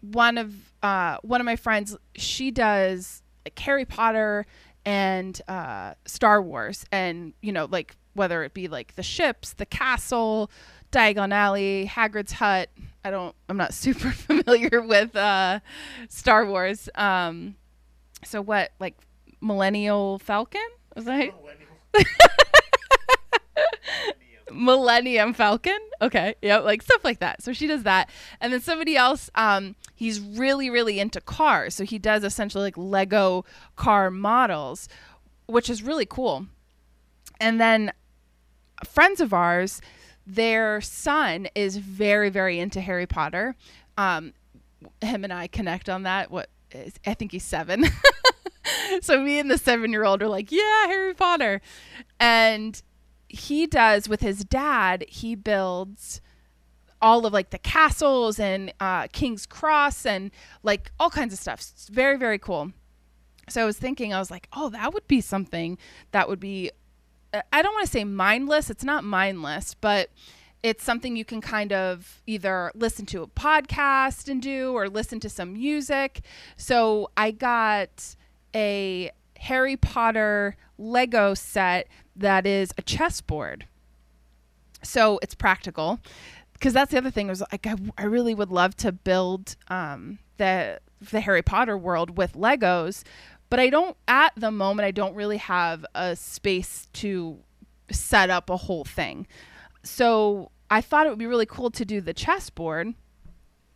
one 0.00 0.38
of 0.38 0.72
uh, 0.82 1.18
one 1.22 1.40
of 1.40 1.44
my 1.44 1.56
friends, 1.56 1.96
she 2.14 2.50
does 2.50 3.22
like 3.46 3.58
Harry 3.60 3.84
Potter 3.84 4.44
and 4.84 5.40
uh, 5.46 5.94
Star 6.04 6.42
Wars, 6.42 6.84
and 6.90 7.32
you 7.40 7.52
know, 7.52 7.68
like 7.70 7.94
whether 8.14 8.42
it 8.42 8.54
be 8.54 8.66
like 8.66 8.96
the 8.96 9.04
ships, 9.04 9.52
the 9.52 9.66
castle, 9.66 10.50
Diagon 10.90 11.32
Alley, 11.32 11.88
Hagrid's 11.92 12.32
Hut. 12.32 12.70
I 13.04 13.12
don't, 13.12 13.36
I'm 13.48 13.56
not 13.56 13.72
super 13.84 14.10
familiar 14.10 14.82
with 14.82 15.14
uh, 15.14 15.60
Star 16.08 16.44
Wars. 16.44 16.88
Um, 16.96 17.54
so 18.24 18.42
what, 18.42 18.72
like 18.80 18.96
Millennial 19.40 20.18
Falcon? 20.18 20.66
Was 20.96 21.04
that? 21.04 21.30
Millennium 24.50 25.34
Falcon. 25.34 25.78
Okay. 26.02 26.34
Yep. 26.42 26.64
Like 26.64 26.82
stuff 26.82 27.04
like 27.04 27.20
that. 27.20 27.42
So 27.42 27.52
she 27.52 27.68
does 27.68 27.84
that. 27.84 28.10
And 28.40 28.52
then 28.52 28.60
somebody 28.60 28.96
else, 28.96 29.30
um, 29.36 29.76
he's 29.96 30.20
really, 30.20 30.70
really 30.70 31.00
into 31.00 31.20
cars. 31.20 31.74
So 31.74 31.84
he 31.84 31.98
does 31.98 32.22
essentially 32.22 32.64
like 32.64 32.76
Lego 32.76 33.44
car 33.74 34.10
models, 34.10 34.88
which 35.46 35.68
is 35.68 35.82
really 35.82 36.06
cool. 36.06 36.46
And 37.40 37.60
then 37.60 37.92
friends 38.84 39.20
of 39.20 39.32
ours, 39.32 39.80
their 40.26 40.80
son 40.80 41.48
is 41.54 41.78
very, 41.78 42.30
very 42.30 42.60
into 42.60 42.80
Harry 42.80 43.06
Potter. 43.06 43.56
Um, 43.96 44.34
him 45.00 45.24
and 45.24 45.32
I 45.32 45.46
connect 45.48 45.88
on 45.88 46.02
that. 46.04 46.30
What 46.30 46.50
is, 46.70 46.94
I 47.06 47.14
think 47.14 47.32
he's 47.32 47.44
seven. 47.44 47.86
so 49.00 49.20
me 49.20 49.38
and 49.38 49.50
the 49.50 49.58
seven 49.58 49.92
year 49.92 50.04
old 50.04 50.22
are 50.22 50.28
like, 50.28 50.52
yeah, 50.52 50.86
Harry 50.86 51.14
Potter. 51.14 51.62
And 52.20 52.80
he 53.28 53.66
does 53.66 54.08
with 54.08 54.20
his 54.20 54.44
dad, 54.44 55.04
he 55.08 55.34
builds 55.34 56.20
all 57.00 57.26
of 57.26 57.32
like 57.32 57.50
the 57.50 57.58
castles 57.58 58.38
and 58.38 58.72
uh, 58.80 59.06
King's 59.08 59.46
Cross 59.46 60.06
and 60.06 60.30
like 60.62 60.90
all 60.98 61.10
kinds 61.10 61.32
of 61.32 61.38
stuff. 61.38 61.60
It's 61.60 61.88
very, 61.88 62.16
very 62.16 62.38
cool. 62.38 62.72
So 63.48 63.62
I 63.62 63.64
was 63.64 63.78
thinking, 63.78 64.12
I 64.12 64.18
was 64.18 64.30
like, 64.30 64.48
oh, 64.52 64.70
that 64.70 64.92
would 64.92 65.06
be 65.06 65.20
something 65.20 65.78
that 66.10 66.28
would 66.28 66.40
be, 66.40 66.70
uh, 67.32 67.42
I 67.52 67.62
don't 67.62 67.74
want 67.74 67.86
to 67.86 67.92
say 67.92 68.04
mindless. 68.04 68.70
It's 68.70 68.84
not 68.84 69.04
mindless, 69.04 69.74
but 69.74 70.10
it's 70.62 70.82
something 70.82 71.14
you 71.14 71.24
can 71.24 71.40
kind 71.40 71.72
of 71.72 72.22
either 72.26 72.72
listen 72.74 73.06
to 73.06 73.22
a 73.22 73.28
podcast 73.28 74.28
and 74.28 74.42
do 74.42 74.72
or 74.72 74.88
listen 74.88 75.20
to 75.20 75.28
some 75.28 75.52
music. 75.52 76.22
So 76.56 77.10
I 77.16 77.30
got 77.30 78.16
a 78.54 79.12
Harry 79.38 79.76
Potter 79.76 80.56
Lego 80.76 81.34
set 81.34 81.86
that 82.16 82.46
is 82.46 82.72
a 82.76 82.82
chessboard. 82.82 83.66
So 84.82 85.18
it's 85.22 85.34
practical 85.34 86.00
because 86.56 86.72
that's 86.72 86.90
the 86.90 86.98
other 86.98 87.10
thing 87.10 87.28
was 87.28 87.42
like 87.52 87.66
I, 87.66 87.74
I 87.98 88.04
really 88.04 88.34
would 88.34 88.50
love 88.50 88.76
to 88.78 88.92
build 88.92 89.56
um, 89.68 90.18
the 90.38 90.80
the 91.00 91.20
Harry 91.20 91.42
Potter 91.42 91.76
world 91.76 92.16
with 92.16 92.32
Legos, 92.32 93.02
but 93.50 93.60
I 93.60 93.68
don't 93.68 93.96
at 94.08 94.32
the 94.36 94.50
moment 94.50 94.86
I 94.86 94.90
don't 94.90 95.14
really 95.14 95.36
have 95.36 95.84
a 95.94 96.16
space 96.16 96.88
to 96.94 97.38
set 97.90 98.30
up 98.30 98.50
a 98.50 98.56
whole 98.56 98.84
thing. 98.84 99.26
So 99.82 100.50
I 100.70 100.80
thought 100.80 101.06
it 101.06 101.10
would 101.10 101.18
be 101.18 101.26
really 101.26 101.46
cool 101.46 101.70
to 101.70 101.84
do 101.84 102.00
the 102.00 102.14
chessboard 102.14 102.94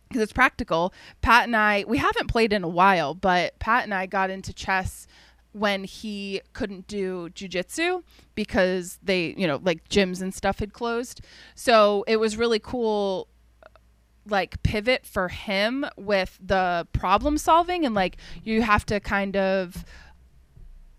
because 0.07 0.21
it's 0.21 0.33
practical. 0.33 0.93
Pat 1.21 1.45
and 1.45 1.55
I, 1.55 1.85
we 1.87 1.97
haven't 1.97 2.27
played 2.27 2.51
in 2.51 2.63
a 2.63 2.69
while, 2.69 3.13
but 3.13 3.57
Pat 3.59 3.85
and 3.85 3.93
I 3.93 4.07
got 4.07 4.29
into 4.29 4.51
chess 4.53 5.07
when 5.53 5.83
he 5.83 6.41
couldn't 6.53 6.87
do 6.87 7.29
jujitsu 7.29 8.03
because 8.35 8.99
they, 9.03 9.33
you 9.37 9.47
know, 9.47 9.59
like 9.63 9.87
gyms 9.89 10.21
and 10.21 10.33
stuff 10.33 10.59
had 10.59 10.73
closed. 10.73 11.21
So 11.55 12.03
it 12.07 12.17
was 12.17 12.37
really 12.37 12.59
cool 12.59 13.27
like 14.25 14.61
pivot 14.63 15.05
for 15.05 15.27
him 15.27 15.85
with 15.97 16.37
the 16.41 16.87
problem 16.93 17.37
solving 17.37 17.85
and 17.85 17.95
like 17.95 18.17
you 18.43 18.61
have 18.61 18.85
to 18.85 18.99
kind 18.99 19.35
of 19.35 19.83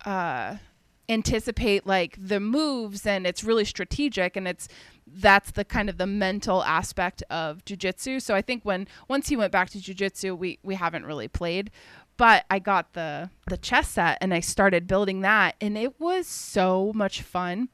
uh 0.04 0.56
anticipate 1.08 1.86
like 1.86 2.16
the 2.18 2.40
moves 2.40 3.06
and 3.06 3.26
it's 3.26 3.44
really 3.44 3.64
strategic 3.64 4.36
and 4.36 4.48
it's 4.48 4.66
that's 5.06 5.50
the 5.52 5.64
kind 5.64 5.88
of 5.88 5.98
the 5.98 6.06
mental 6.06 6.62
aspect 6.64 7.22
of 7.28 7.64
jujitsu. 7.64 8.20
So 8.22 8.34
I 8.34 8.42
think 8.42 8.64
when 8.64 8.86
once 9.08 9.28
he 9.28 9.36
went 9.36 9.52
back 9.52 9.70
to 9.70 9.78
jujitsu, 9.78 10.36
we 10.36 10.58
we 10.62 10.74
haven't 10.74 11.04
really 11.04 11.28
played. 11.28 11.70
But 12.16 12.44
I 12.50 12.58
got 12.58 12.92
the 12.92 13.30
the 13.48 13.56
chess 13.56 13.90
set 13.90 14.18
and 14.20 14.32
I 14.32 14.40
started 14.40 14.86
building 14.86 15.20
that, 15.22 15.56
and 15.60 15.76
it 15.76 15.98
was 16.00 16.26
so 16.26 16.92
much 16.94 17.22
fun. 17.22 17.68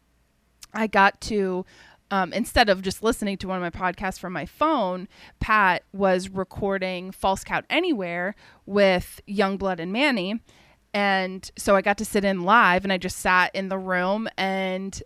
I 0.72 0.86
got 0.86 1.20
to 1.22 1.64
um, 2.10 2.32
instead 2.32 2.68
of 2.68 2.82
just 2.82 3.02
listening 3.02 3.36
to 3.38 3.48
one 3.48 3.62
of 3.62 3.74
my 3.74 3.92
podcasts 3.92 4.18
from 4.18 4.32
my 4.32 4.46
phone, 4.46 5.08
Pat 5.40 5.84
was 5.92 6.28
recording 6.28 7.10
Falls 7.10 7.44
Count 7.44 7.66
Anywhere 7.68 8.34
with 8.64 9.20
Youngblood 9.28 9.78
and 9.78 9.92
Manny. 9.92 10.40
And 10.94 11.50
so 11.58 11.76
I 11.76 11.82
got 11.82 11.98
to 11.98 12.04
sit 12.04 12.24
in 12.24 12.44
live 12.44 12.84
and 12.84 12.92
I 12.92 12.96
just 12.96 13.18
sat 13.18 13.54
in 13.54 13.68
the 13.68 13.78
room 13.78 14.26
and 14.38 15.02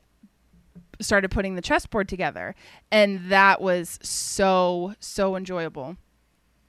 started 1.01 1.31
putting 1.31 1.57
the 1.57 1.63
chessboard 1.63 2.09
together. 2.09 2.55
And 2.93 3.31
that 3.31 3.61
was 3.61 3.99
so, 4.03 4.95
so 5.01 5.35
enjoyable. 5.35 5.97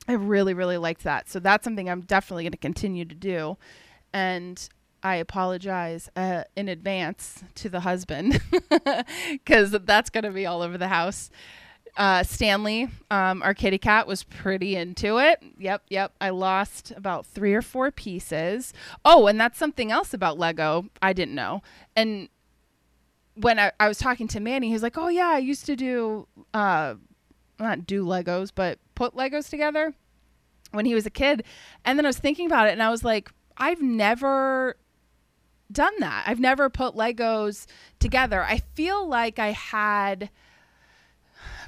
I 0.08 0.14
really, 0.14 0.54
really 0.54 0.78
liked 0.78 1.04
that. 1.04 1.30
So 1.30 1.40
that's 1.40 1.64
something 1.64 1.90
I'm 1.90 2.02
definitely 2.02 2.44
going 2.44 2.52
to 2.52 2.58
continue 2.58 3.06
to 3.06 3.16
do. 3.16 3.58
And 4.12 4.68
I 5.02 5.16
apologize 5.16 6.10
uh, 6.16 6.44
in 6.56 6.70
advance 6.70 7.44
to 7.56 7.70
the 7.70 7.82
husband 7.82 8.42
because 9.32 9.72
that's 9.72 10.10
going 10.10 10.24
to 10.24 10.32
be 10.32 10.46
all 10.46 10.62
over 10.62 10.78
the 10.78 10.88
house. 10.88 11.30
Uh, 11.96 12.24
Stanley, 12.24 12.90
um, 13.12 13.44
our 13.44 13.54
kitty 13.54 13.78
cat, 13.78 14.08
was 14.08 14.24
pretty 14.24 14.76
into 14.76 15.20
it. 15.20 15.44
Yep, 15.60 15.84
yep. 15.90 16.14
I 16.20 16.30
lost 16.32 16.92
about 16.96 17.26
three 17.26 17.54
or 17.54 17.62
four 17.62 17.92
pieces. 17.92 18.74
Oh, 19.06 19.28
and 19.28 19.40
that's 19.40 19.60
something 19.60 19.92
else 19.92 20.14
about 20.14 20.40
Lego 20.40 20.90
I 21.02 21.14
didn't 21.14 21.36
know. 21.36 21.62
And 21.96 22.30
when 23.36 23.60
I, 23.60 23.72
I 23.80 23.88
was 23.88 24.00
talking 24.00 24.28
to 24.30 24.40
Manny, 24.40 24.68
he 24.68 24.74
was 24.74 24.84
like, 24.84 24.98
"Oh 24.98 25.08
yeah, 25.08 25.30
I 25.30 25.38
used 25.38 25.66
to 25.68 25.76
do 25.76 26.28
uh, 26.54 26.96
not 27.64 27.88
do 27.88 28.06
Legos, 28.06 28.52
but 28.54 28.80
put 28.96 29.16
Legos 29.16 29.50
together 29.50 29.94
when 30.72 30.86
he 30.86 30.94
was 30.94 31.06
a 31.06 31.12
kid." 31.12 31.44
And 31.86 31.98
then 31.98 32.06
I 32.06 32.10
was 32.10 32.20
thinking 32.20 32.46
about 32.46 32.68
it, 32.68 32.72
and 32.72 32.84
I 32.84 32.90
was 32.90 33.04
like, 33.04 33.32
"I've 33.58 33.82
never 33.82 34.78
done 35.72 35.94
that. 36.00 36.26
I've 36.28 36.40
never 36.40 36.70
put 36.70 36.96
Legos 36.96 37.66
together. 38.00 38.44
I 38.44 38.60
feel 38.76 39.08
like 39.08 39.40
I 39.40 39.52
had." 39.52 40.30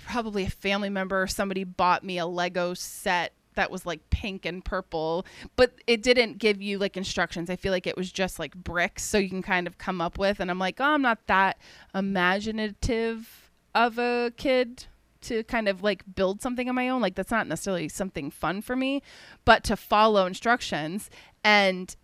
Probably 0.06 0.44
a 0.44 0.50
family 0.52 0.90
member 0.90 1.24
or 1.24 1.28
somebody 1.28 1.64
bought 1.64 2.04
me 2.04 2.20
a 2.20 2.28
Lego 2.28 2.76
set 2.76 3.34
that 3.56 3.72
was 3.72 3.86
like 3.86 4.10
pink 4.10 4.46
and 4.46 4.64
purple, 4.64 5.26
but 5.56 5.74
it 5.88 6.04
didn't 6.04 6.38
give 6.38 6.62
you 6.62 6.78
like 6.78 6.96
instructions. 6.96 7.50
I 7.50 7.56
feel 7.56 7.72
like 7.72 7.88
it 7.88 7.98
was 7.98 8.12
just 8.12 8.38
like 8.38 8.54
bricks, 8.54 9.04
so 9.04 9.18
you 9.18 9.30
can 9.30 9.42
kind 9.42 9.66
of 9.66 9.78
come 9.78 10.02
up 10.02 10.18
with. 10.18 10.40
And 10.40 10.52
I'm 10.52 10.60
like, 10.60 10.80
oh, 10.80 10.86
I'm 10.86 11.02
not 11.02 11.26
that 11.28 11.58
imaginative 11.94 13.50
of 13.74 13.98
a 13.98 14.32
kid 14.38 14.86
to 15.26 15.44
kind 15.44 15.68
of 15.68 15.84
like 15.84 16.04
build 16.16 16.42
something 16.42 16.68
on 16.70 16.76
my 16.76 16.90
own. 16.90 17.02
Like 17.02 17.16
that's 17.16 17.32
not 17.32 17.48
necessarily 17.48 17.90
something 17.90 18.32
fun 18.32 18.62
for 18.62 18.76
me, 18.76 19.02
but 19.44 19.64
to 19.66 19.76
follow 19.76 20.26
instructions. 20.26 21.10
And 21.44 21.96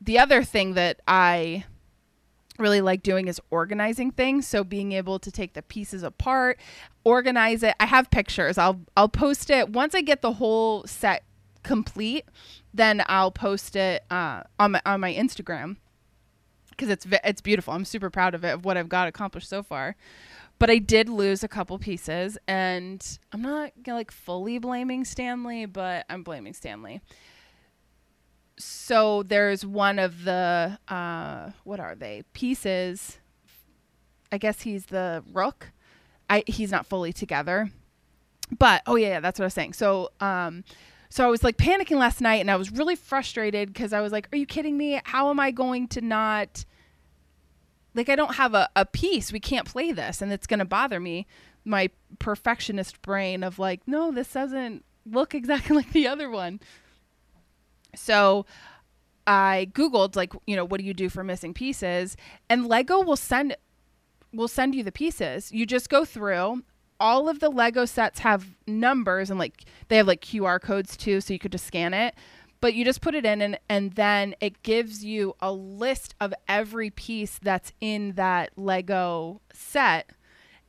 the 0.00 0.18
other 0.18 0.42
thing 0.42 0.74
that 0.74 1.00
I 1.06 1.64
really 2.58 2.80
like 2.80 3.02
doing 3.02 3.28
is 3.28 3.40
organizing 3.50 4.10
things. 4.10 4.46
So 4.46 4.64
being 4.64 4.92
able 4.92 5.18
to 5.18 5.30
take 5.30 5.54
the 5.54 5.62
pieces 5.62 6.02
apart 6.02 6.58
organize 7.04 7.62
it. 7.62 7.74
I 7.80 7.86
have 7.86 8.10
pictures. 8.10 8.58
I'll 8.58 8.80
i'll 8.96 9.08
post 9.08 9.50
it. 9.50 9.70
Once 9.70 9.94
i 9.94 10.00
get 10.00 10.22
the 10.22 10.34
whole 10.34 10.86
set 10.86 11.24
complete 11.62 12.24
then 12.74 13.00
i'll 13.06 13.30
post 13.30 13.76
it 13.76 14.02
uh, 14.10 14.42
on 14.58 14.72
my 14.72 14.82
on 14.86 15.00
my 15.00 15.12
instagram. 15.12 15.76
Because 16.70 16.88
it's 16.88 17.06
it's 17.24 17.40
beautiful. 17.40 17.74
I'm 17.74 17.84
super 17.84 18.10
proud 18.10 18.34
of 18.34 18.44
it 18.44 18.54
of 18.54 18.64
what 18.64 18.76
i've 18.76 18.88
got 18.88 19.08
accomplished 19.08 19.48
so 19.48 19.62
far 19.62 19.96
but 20.62 20.70
i 20.70 20.78
did 20.78 21.08
lose 21.08 21.42
a 21.42 21.48
couple 21.48 21.78
pieces 21.78 22.38
and 22.46 23.18
i'm 23.32 23.42
not 23.42 23.72
like 23.86 24.10
fully 24.10 24.58
blaming 24.58 25.04
stanley 25.04 25.66
but 25.66 26.06
i'm 26.08 26.22
blaming 26.22 26.52
stanley 26.52 27.00
so 28.58 29.22
there's 29.22 29.64
one 29.64 29.98
of 29.98 30.24
the 30.24 30.78
uh, 30.88 31.50
what 31.64 31.80
are 31.80 31.94
they 31.94 32.22
pieces? 32.32 33.18
I 34.30 34.38
guess 34.38 34.62
he's 34.62 34.86
the 34.86 35.22
rook. 35.32 35.72
I 36.30 36.44
he's 36.46 36.70
not 36.70 36.86
fully 36.86 37.12
together, 37.12 37.70
but 38.56 38.82
oh 38.86 38.96
yeah, 38.96 39.08
yeah 39.08 39.20
that's 39.20 39.38
what 39.38 39.44
I 39.44 39.46
was 39.46 39.54
saying. 39.54 39.74
So 39.74 40.10
um, 40.20 40.64
so 41.10 41.26
I 41.26 41.30
was 41.30 41.42
like 41.44 41.56
panicking 41.56 41.98
last 41.98 42.20
night, 42.20 42.40
and 42.40 42.50
I 42.50 42.56
was 42.56 42.70
really 42.70 42.96
frustrated 42.96 43.72
because 43.72 43.92
I 43.92 44.00
was 44.00 44.12
like, 44.12 44.28
"Are 44.32 44.36
you 44.36 44.46
kidding 44.46 44.76
me? 44.76 45.00
How 45.04 45.30
am 45.30 45.40
I 45.40 45.50
going 45.50 45.88
to 45.88 46.00
not?" 46.00 46.64
Like 47.94 48.08
I 48.08 48.16
don't 48.16 48.36
have 48.36 48.54
a, 48.54 48.68
a 48.74 48.86
piece. 48.86 49.32
We 49.32 49.40
can't 49.40 49.66
play 49.66 49.92
this, 49.92 50.22
and 50.22 50.32
it's 50.32 50.46
gonna 50.46 50.64
bother 50.64 51.00
me. 51.00 51.26
My 51.64 51.90
perfectionist 52.18 53.02
brain 53.02 53.42
of 53.44 53.58
like, 53.58 53.82
no, 53.86 54.10
this 54.10 54.32
doesn't 54.32 54.84
look 55.06 55.34
exactly 55.34 55.76
like 55.76 55.92
the 55.92 56.06
other 56.06 56.30
one. 56.30 56.60
So 57.94 58.46
I 59.26 59.68
googled 59.72 60.16
like, 60.16 60.32
you 60.46 60.56
know, 60.56 60.64
what 60.64 60.80
do 60.80 60.86
you 60.86 60.94
do 60.94 61.08
for 61.08 61.22
missing 61.22 61.54
pieces? 61.54 62.16
And 62.48 62.66
Lego 62.66 63.00
will 63.00 63.16
send 63.16 63.56
will 64.32 64.48
send 64.48 64.74
you 64.74 64.82
the 64.82 64.92
pieces. 64.92 65.52
You 65.52 65.66
just 65.66 65.90
go 65.90 66.04
through 66.04 66.62
all 66.98 67.28
of 67.28 67.40
the 67.40 67.50
Lego 67.50 67.84
sets 67.84 68.20
have 68.20 68.46
numbers 68.66 69.28
and 69.28 69.38
like 69.38 69.64
they 69.88 69.96
have 69.96 70.06
like 70.06 70.20
QR 70.20 70.60
codes 70.60 70.96
too 70.96 71.20
so 71.20 71.32
you 71.32 71.38
could 71.38 71.52
just 71.52 71.66
scan 71.66 71.92
it. 71.92 72.14
But 72.62 72.72
you 72.74 72.86
just 72.86 73.02
put 73.02 73.14
it 73.14 73.26
in 73.26 73.42
and 73.42 73.58
and 73.68 73.92
then 73.92 74.34
it 74.40 74.62
gives 74.62 75.04
you 75.04 75.34
a 75.40 75.52
list 75.52 76.14
of 76.18 76.32
every 76.48 76.88
piece 76.88 77.38
that's 77.42 77.72
in 77.82 78.12
that 78.12 78.52
Lego 78.56 79.42
set 79.52 80.10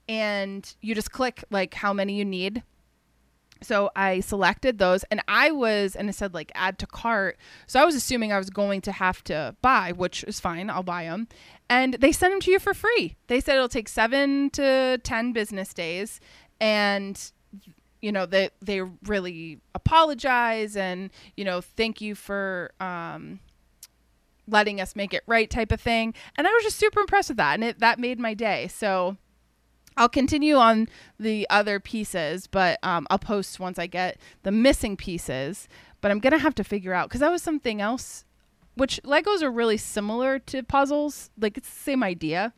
and 0.09 0.75
you 0.81 0.93
just 0.93 1.11
click 1.11 1.45
like 1.49 1.75
how 1.75 1.93
many 1.93 2.17
you 2.17 2.25
need 2.25 2.63
so 3.63 3.91
I 3.95 4.19
selected 4.19 4.77
those 4.77 5.03
and 5.05 5.21
I 5.27 5.51
was, 5.51 5.95
and 5.95 6.09
it 6.09 6.13
said 6.13 6.33
like 6.33 6.51
add 6.53 6.77
to 6.79 6.87
cart. 6.87 7.37
So 7.65 7.81
I 7.81 7.85
was 7.85 7.95
assuming 7.95 8.31
I 8.31 8.37
was 8.37 8.49
going 8.49 8.81
to 8.81 8.91
have 8.91 9.23
to 9.25 9.55
buy, 9.61 9.91
which 9.91 10.23
is 10.25 10.39
fine. 10.39 10.69
I'll 10.69 10.83
buy 10.83 11.05
them. 11.05 11.27
And 11.69 11.95
they 11.95 12.11
send 12.11 12.33
them 12.33 12.41
to 12.41 12.51
you 12.51 12.59
for 12.59 12.73
free. 12.73 13.15
They 13.27 13.39
said 13.39 13.55
it'll 13.55 13.69
take 13.69 13.89
seven 13.89 14.49
to 14.51 14.99
10 15.03 15.33
business 15.33 15.73
days. 15.73 16.19
And, 16.59 17.31
you 18.03 18.11
know, 18.11 18.25
they, 18.25 18.49
they 18.61 18.81
really 18.81 19.59
apologize 19.73 20.75
and, 20.75 21.09
you 21.37 21.45
know, 21.45 21.61
thank 21.61 22.01
you 22.01 22.15
for, 22.15 22.71
um, 22.81 23.39
letting 24.45 24.81
us 24.81 24.93
make 24.93 25.13
it 25.13 25.23
right 25.25 25.49
type 25.49 25.71
of 25.71 25.79
thing. 25.79 26.13
And 26.37 26.45
I 26.45 26.51
was 26.51 26.63
just 26.63 26.77
super 26.77 26.99
impressed 26.99 27.29
with 27.29 27.37
that. 27.37 27.53
And 27.53 27.63
it, 27.63 27.79
that 27.79 27.99
made 27.99 28.19
my 28.19 28.33
day. 28.33 28.67
So, 28.67 29.17
I'll 29.95 30.09
continue 30.09 30.55
on 30.55 30.89
the 31.19 31.47
other 31.49 31.79
pieces, 31.79 32.47
but 32.47 32.79
um, 32.83 33.05
I'll 33.09 33.19
post 33.19 33.59
once 33.59 33.77
I 33.77 33.87
get 33.87 34.17
the 34.41 34.51
missing 34.51 34.97
pieces. 34.97 35.67
But 36.01 36.11
I'm 36.11 36.19
gonna 36.19 36.39
have 36.39 36.55
to 36.55 36.63
figure 36.63 36.93
out 36.93 37.09
because 37.09 37.21
that 37.21 37.31
was 37.31 37.43
something 37.43 37.79
else, 37.79 38.25
which 38.75 38.99
Legos 39.03 39.41
are 39.41 39.51
really 39.51 39.77
similar 39.77 40.39
to 40.39 40.63
puzzles. 40.63 41.29
Like 41.39 41.57
it's 41.57 41.69
the 41.69 41.79
same 41.79 42.03
idea, 42.03 42.53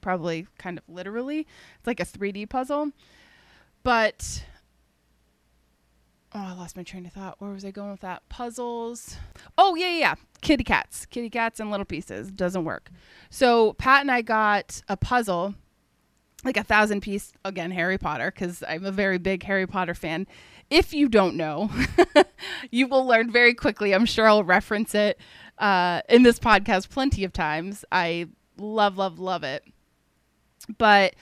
probably 0.00 0.46
kind 0.58 0.78
of 0.78 0.84
literally. 0.88 1.46
It's 1.78 1.86
like 1.86 2.00
a 2.00 2.04
3D 2.04 2.48
puzzle, 2.48 2.92
but 3.82 4.44
oh, 6.34 6.38
I 6.40 6.52
lost 6.52 6.76
my 6.76 6.82
train 6.82 7.06
of 7.06 7.12
thought. 7.12 7.36
Where 7.40 7.50
was 7.50 7.64
I 7.64 7.70
going 7.70 7.90
with 7.90 8.00
that? 8.00 8.28
Puzzles. 8.28 9.16
Oh 9.56 9.74
yeah, 9.74 9.92
yeah. 9.92 10.14
Kitty 10.40 10.64
cats, 10.64 11.06
kitty 11.06 11.30
cats, 11.30 11.60
and 11.60 11.70
little 11.70 11.86
pieces 11.86 12.30
doesn't 12.30 12.64
work. 12.64 12.90
So 13.30 13.74
Pat 13.74 14.00
and 14.02 14.10
I 14.10 14.22
got 14.22 14.82
a 14.88 14.96
puzzle 14.96 15.54
like 16.44 16.56
a 16.56 16.62
thousand 16.62 17.00
piece 17.00 17.32
again 17.44 17.70
harry 17.70 17.98
potter 17.98 18.30
because 18.30 18.62
i'm 18.68 18.84
a 18.84 18.92
very 18.92 19.18
big 19.18 19.42
harry 19.42 19.66
potter 19.66 19.94
fan 19.94 20.26
if 20.70 20.94
you 20.94 21.08
don't 21.08 21.36
know 21.36 21.70
you 22.70 22.86
will 22.86 23.06
learn 23.06 23.30
very 23.30 23.54
quickly 23.54 23.94
i'm 23.94 24.06
sure 24.06 24.26
i'll 24.26 24.44
reference 24.44 24.94
it 24.94 25.18
uh, 25.58 26.00
in 26.08 26.22
this 26.22 26.38
podcast 26.38 26.88
plenty 26.88 27.24
of 27.24 27.32
times 27.32 27.84
i 27.92 28.26
love 28.56 28.96
love 28.96 29.18
love 29.18 29.42
it 29.42 29.62
but 30.78 31.14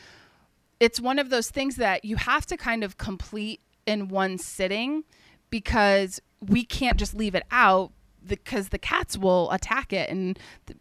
it's 0.81 1.01
one 1.01 1.19
of 1.19 1.31
those 1.31 1.51
things 1.51 1.77
that 1.77 2.05
you 2.05 2.17
have 2.17 2.47
to 2.47 2.57
kind 2.57 2.85
of 2.85 2.99
complete 2.99 3.61
in 3.87 4.09
one 4.09 4.39
sitting 4.39 5.05
because 5.51 6.21
we 6.41 6.65
can't 6.65 6.99
just 6.99 7.15
leave 7.15 7.35
it 7.35 7.45
out 7.51 7.93
because 8.27 8.69
the 8.69 8.79
cats 8.79 9.17
will 9.17 9.51
attack 9.51 9.93
it 9.93 10.11
and 10.11 10.39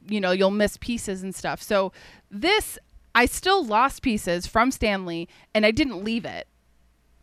you 0.07 0.19
know 0.19 0.31
you'll 0.31 0.51
miss 0.51 0.75
pieces 0.77 1.23
and 1.23 1.33
stuff 1.33 1.61
so 1.61 1.93
this 2.29 2.77
I 3.17 3.25
still 3.25 3.65
lost 3.65 4.03
pieces 4.03 4.45
from 4.45 4.69
Stanley 4.69 5.27
and 5.55 5.65
I 5.65 5.71
didn't 5.71 6.03
leave 6.03 6.23
it. 6.23 6.47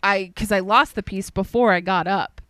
I 0.02 0.32
cuz 0.34 0.50
I 0.50 0.58
lost 0.58 0.96
the 0.96 1.04
piece 1.04 1.30
before 1.30 1.72
I 1.72 1.78
got 1.78 2.08
up. 2.08 2.40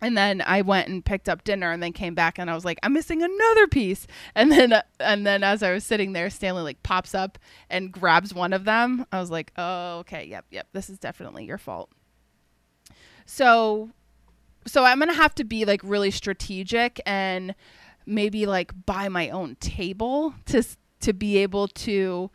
And 0.00 0.16
then 0.16 0.42
I 0.46 0.62
went 0.62 0.88
and 0.88 1.04
picked 1.04 1.28
up 1.28 1.44
dinner 1.44 1.70
and 1.70 1.82
then 1.82 1.92
came 1.92 2.14
back 2.14 2.38
and 2.38 2.50
I 2.50 2.54
was 2.54 2.64
like 2.64 2.78
I'm 2.82 2.92
missing 2.92 3.22
another 3.22 3.66
piece. 3.66 4.06
And 4.34 4.50
then 4.50 4.72
uh, 4.72 4.82
and 4.98 5.26
then 5.26 5.42
as 5.42 5.62
I 5.62 5.72
was 5.72 5.84
sitting 5.84 6.12
there 6.12 6.30
Stanley 6.30 6.62
like 6.62 6.82
pops 6.82 7.14
up 7.14 7.38
and 7.68 7.92
grabs 7.92 8.32
one 8.32 8.52
of 8.52 8.64
them. 8.64 9.06
I 9.12 9.20
was 9.20 9.30
like, 9.30 9.52
"Oh, 9.56 9.98
okay. 10.00 10.24
Yep, 10.24 10.46
yep. 10.50 10.68
This 10.72 10.88
is 10.90 10.98
definitely 10.98 11.44
your 11.44 11.58
fault." 11.58 11.90
So 13.26 13.90
so 14.66 14.84
I'm 14.84 14.98
going 14.98 15.08
to 15.08 15.14
have 15.14 15.34
to 15.36 15.44
be 15.44 15.64
like 15.64 15.80
really 15.82 16.10
strategic 16.10 17.00
and 17.06 17.54
maybe 18.06 18.46
like 18.46 18.72
buy 18.86 19.08
my 19.08 19.30
own 19.30 19.56
table 19.56 20.34
to 20.46 20.64
to 21.00 21.12
be 21.12 21.38
able 21.38 21.68
to 21.68 22.30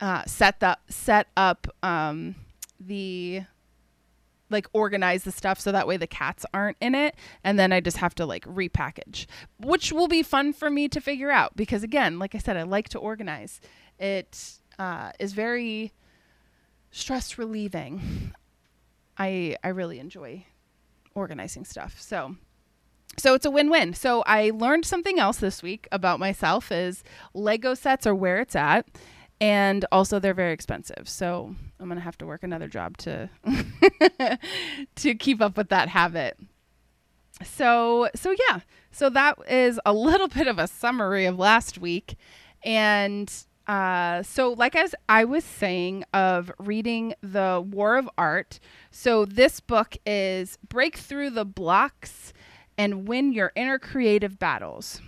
uh, 0.00 0.24
set 0.26 0.60
the 0.60 0.78
set 0.88 1.28
up 1.36 1.66
um, 1.82 2.34
the 2.78 3.42
like 4.50 4.66
organize 4.72 5.24
the 5.24 5.32
stuff 5.32 5.58
so 5.58 5.72
that 5.72 5.86
way 5.86 5.96
the 5.96 6.06
cats 6.06 6.46
aren't 6.54 6.76
in 6.80 6.94
it 6.94 7.14
and 7.42 7.58
then 7.58 7.72
I 7.72 7.80
just 7.80 7.96
have 7.98 8.14
to 8.16 8.26
like 8.26 8.44
repackage 8.44 9.26
which 9.58 9.92
will 9.92 10.08
be 10.08 10.22
fun 10.22 10.52
for 10.52 10.70
me 10.70 10.88
to 10.88 11.00
figure 11.00 11.30
out 11.30 11.56
because 11.56 11.82
again 11.82 12.18
like 12.18 12.34
I 12.34 12.38
said 12.38 12.56
I 12.56 12.62
like 12.62 12.88
to 12.90 12.98
organize. 12.98 13.60
It 13.98 14.58
uh, 14.78 15.12
is 15.18 15.32
very 15.32 15.92
stress 16.90 17.38
relieving. 17.38 18.32
I 19.18 19.56
I 19.64 19.68
really 19.68 19.98
enjoy 19.98 20.44
organizing 21.14 21.64
stuff. 21.64 22.00
So 22.00 22.36
so 23.18 23.34
it's 23.34 23.46
a 23.46 23.50
win-win. 23.50 23.94
So 23.94 24.22
I 24.26 24.50
learned 24.50 24.84
something 24.84 25.18
else 25.18 25.38
this 25.38 25.62
week 25.62 25.88
about 25.90 26.20
myself 26.20 26.70
is 26.70 27.02
Lego 27.32 27.72
sets 27.74 28.06
are 28.06 28.14
where 28.14 28.40
it's 28.40 28.54
at 28.54 28.86
and 29.40 29.84
also 29.92 30.18
they're 30.18 30.34
very 30.34 30.52
expensive. 30.52 31.08
So 31.08 31.54
I'm 31.78 31.86
going 31.86 31.98
to 31.98 32.04
have 32.04 32.18
to 32.18 32.26
work 32.26 32.42
another 32.42 32.68
job 32.68 32.96
to 32.98 33.28
to 34.96 35.14
keep 35.14 35.40
up 35.40 35.56
with 35.56 35.68
that 35.68 35.88
habit. 35.88 36.38
So 37.44 38.08
so 38.14 38.34
yeah. 38.48 38.60
So 38.90 39.10
that 39.10 39.38
is 39.48 39.78
a 39.84 39.92
little 39.92 40.28
bit 40.28 40.46
of 40.46 40.58
a 40.58 40.66
summary 40.66 41.26
of 41.26 41.38
last 41.38 41.78
week 41.78 42.16
and 42.64 43.32
uh, 43.66 44.22
so 44.22 44.52
like 44.52 44.76
as 44.76 44.94
I 45.08 45.24
was 45.24 45.44
saying 45.44 46.04
of 46.14 46.52
reading 46.58 47.14
the 47.20 47.62
War 47.68 47.96
of 47.96 48.08
Art. 48.16 48.60
So 48.90 49.24
this 49.24 49.60
book 49.60 49.96
is 50.06 50.56
Break 50.68 50.96
Through 50.96 51.30
the 51.30 51.44
Blocks 51.44 52.32
and 52.78 53.08
win 53.08 53.32
your 53.32 53.52
inner 53.56 53.78
creative 53.78 54.38
battles. 54.38 55.00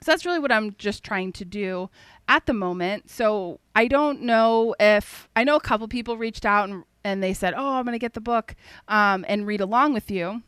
So 0.00 0.12
that's 0.12 0.24
really 0.24 0.38
what 0.38 0.52
I'm 0.52 0.74
just 0.78 1.02
trying 1.02 1.32
to 1.32 1.44
do 1.44 1.90
at 2.28 2.46
the 2.46 2.52
moment. 2.52 3.10
So 3.10 3.60
I 3.74 3.88
don't 3.88 4.22
know 4.22 4.74
if 4.78 5.28
I 5.34 5.44
know 5.44 5.56
a 5.56 5.60
couple 5.60 5.88
people 5.88 6.16
reached 6.16 6.46
out 6.46 6.68
and, 6.68 6.84
and 7.04 7.22
they 7.22 7.34
said, 7.34 7.54
"Oh, 7.56 7.74
I'm 7.74 7.84
going 7.84 7.94
to 7.94 7.98
get 7.98 8.14
the 8.14 8.20
book 8.20 8.54
um, 8.86 9.24
and 9.28 9.46
read 9.46 9.60
along 9.60 9.94
with 9.94 10.10
you." 10.10 10.42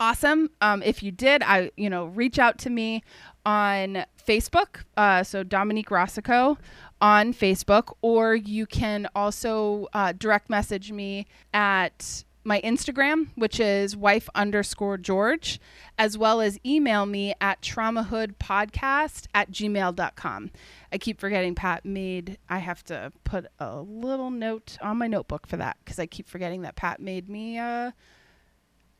Awesome. 0.00 0.50
Um, 0.62 0.82
if 0.82 1.02
you 1.02 1.12
did, 1.12 1.42
I 1.42 1.70
you 1.76 1.90
know 1.90 2.06
reach 2.06 2.38
out 2.38 2.58
to 2.58 2.70
me 2.70 3.02
on 3.44 4.04
Facebook. 4.26 4.84
Uh, 4.96 5.22
so 5.22 5.42
Dominique 5.42 5.90
Rossico 5.90 6.56
on 7.00 7.34
Facebook, 7.34 7.94
or 8.02 8.34
you 8.34 8.66
can 8.66 9.08
also 9.14 9.88
uh, 9.92 10.12
direct 10.12 10.50
message 10.50 10.90
me 10.90 11.26
at 11.52 12.24
my 12.42 12.60
Instagram, 12.62 13.28
which 13.34 13.60
is 13.60 13.96
wife 13.96 14.28
underscore 14.34 14.96
George, 14.96 15.60
as 15.98 16.16
well 16.16 16.40
as 16.40 16.58
email 16.64 17.06
me 17.06 17.34
at 17.40 17.60
traumahoodpodcast 17.60 19.26
at 19.34 19.50
gmail.com. 19.50 20.50
I 20.92 20.98
keep 20.98 21.20
forgetting 21.20 21.54
Pat 21.54 21.84
made, 21.84 22.38
I 22.48 22.58
have 22.58 22.82
to 22.84 23.12
put 23.24 23.46
a 23.58 23.80
little 23.80 24.30
note 24.30 24.78
on 24.80 24.96
my 24.96 25.06
notebook 25.06 25.46
for 25.46 25.56
that 25.58 25.76
because 25.84 25.98
I 25.98 26.06
keep 26.06 26.28
forgetting 26.28 26.62
that 26.62 26.76
Pat 26.76 27.00
made 27.00 27.28
me 27.28 27.58
a 27.58 27.94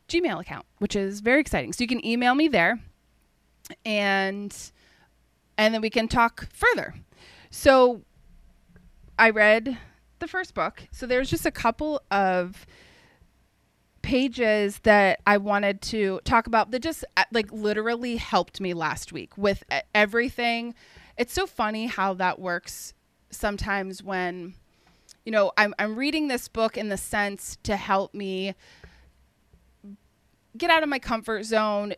Gmail 0.07 0.41
account, 0.41 0.65
which 0.79 0.95
is 0.95 1.21
very 1.21 1.39
exciting. 1.39 1.73
So 1.73 1.83
you 1.83 1.87
can 1.87 2.05
email 2.05 2.35
me 2.35 2.47
there 2.47 2.79
and 3.85 4.55
and 5.57 5.73
then 5.73 5.81
we 5.81 5.89
can 5.89 6.07
talk 6.07 6.47
further. 6.53 6.93
So 7.49 8.01
I 9.17 9.29
read 9.29 9.77
the 10.19 10.27
first 10.27 10.53
book. 10.53 10.87
So 10.91 11.05
there's 11.05 11.29
just 11.29 11.45
a 11.45 11.51
couple 11.51 12.01
of 12.11 12.65
pages 14.01 14.79
that 14.79 15.21
I 15.25 15.37
wanted 15.37 15.81
to 15.83 16.19
talk 16.23 16.47
about 16.47 16.71
that 16.71 16.79
just 16.79 17.05
uh, 17.17 17.23
like 17.31 17.51
literally 17.51 18.17
helped 18.17 18.59
me 18.59 18.73
last 18.73 19.11
week 19.13 19.37
with 19.37 19.63
everything. 19.93 20.73
It's 21.17 21.33
so 21.33 21.45
funny 21.45 21.87
how 21.87 22.13
that 22.15 22.39
works 22.39 22.93
sometimes 23.29 24.03
when 24.03 24.55
you 25.25 25.31
know 25.31 25.51
I'm 25.57 25.73
I'm 25.79 25.95
reading 25.95 26.27
this 26.27 26.47
book 26.47 26.77
in 26.77 26.89
the 26.89 26.97
sense 26.97 27.57
to 27.63 27.75
help 27.75 28.13
me 28.13 28.55
get 30.57 30.69
out 30.69 30.83
of 30.83 30.89
my 30.89 30.99
comfort 30.99 31.43
zone 31.43 31.93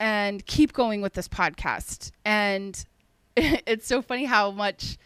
and 0.00 0.44
keep 0.46 0.72
going 0.72 1.00
with 1.00 1.14
this 1.14 1.28
podcast. 1.28 2.12
And 2.24 2.84
it's 3.36 3.86
so 3.86 4.02
funny 4.02 4.24
how 4.24 4.50
much 4.50 4.98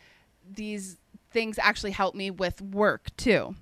these 0.49 0.99
things 1.31 1.59
actually 1.59 1.93
help 1.93 2.15
me 2.15 2.31
with 2.31 2.61
work 2.61 3.15
too. 3.17 3.55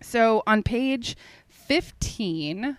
So 0.00 0.42
on 0.46 0.62
page 0.62 1.16
15 1.66 2.76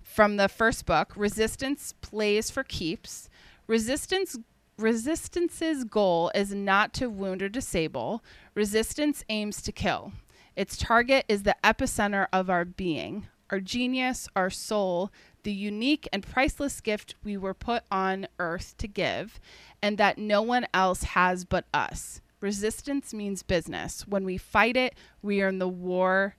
from 0.00 0.36
the 0.36 0.48
first 0.48 0.86
book, 0.86 1.12
Resistance 1.16 1.92
Plays 2.00 2.50
for 2.50 2.62
Keeps, 2.62 3.28
Resistance 3.66 4.38
Resistance's 4.78 5.82
goal 5.82 6.30
is 6.36 6.54
not 6.54 6.92
to 6.94 7.10
wound 7.10 7.42
or 7.42 7.48
disable. 7.48 8.22
Resistance 8.54 9.24
aims 9.28 9.60
to 9.62 9.72
kill. 9.72 10.12
Its 10.54 10.76
target 10.76 11.24
is 11.28 11.42
the 11.42 11.56
epicenter 11.64 12.28
of 12.32 12.48
our 12.48 12.64
being, 12.64 13.26
our 13.50 13.58
genius, 13.58 14.28
our 14.36 14.50
soul, 14.50 15.10
the 15.42 15.52
unique 15.52 16.08
and 16.12 16.22
priceless 16.22 16.80
gift 16.80 17.16
we 17.24 17.36
were 17.36 17.54
put 17.54 17.82
on 17.90 18.28
earth 18.38 18.76
to 18.78 18.86
give, 18.86 19.40
and 19.82 19.98
that 19.98 20.16
no 20.16 20.42
one 20.42 20.68
else 20.72 21.02
has 21.02 21.44
but 21.44 21.64
us. 21.74 22.20
Resistance 22.40 23.12
means 23.12 23.42
business. 23.42 24.06
When 24.06 24.24
we 24.24 24.38
fight 24.38 24.76
it, 24.76 24.94
we 25.22 25.42
are 25.42 25.48
in 25.48 25.58
the 25.58 25.66
war. 25.66 26.36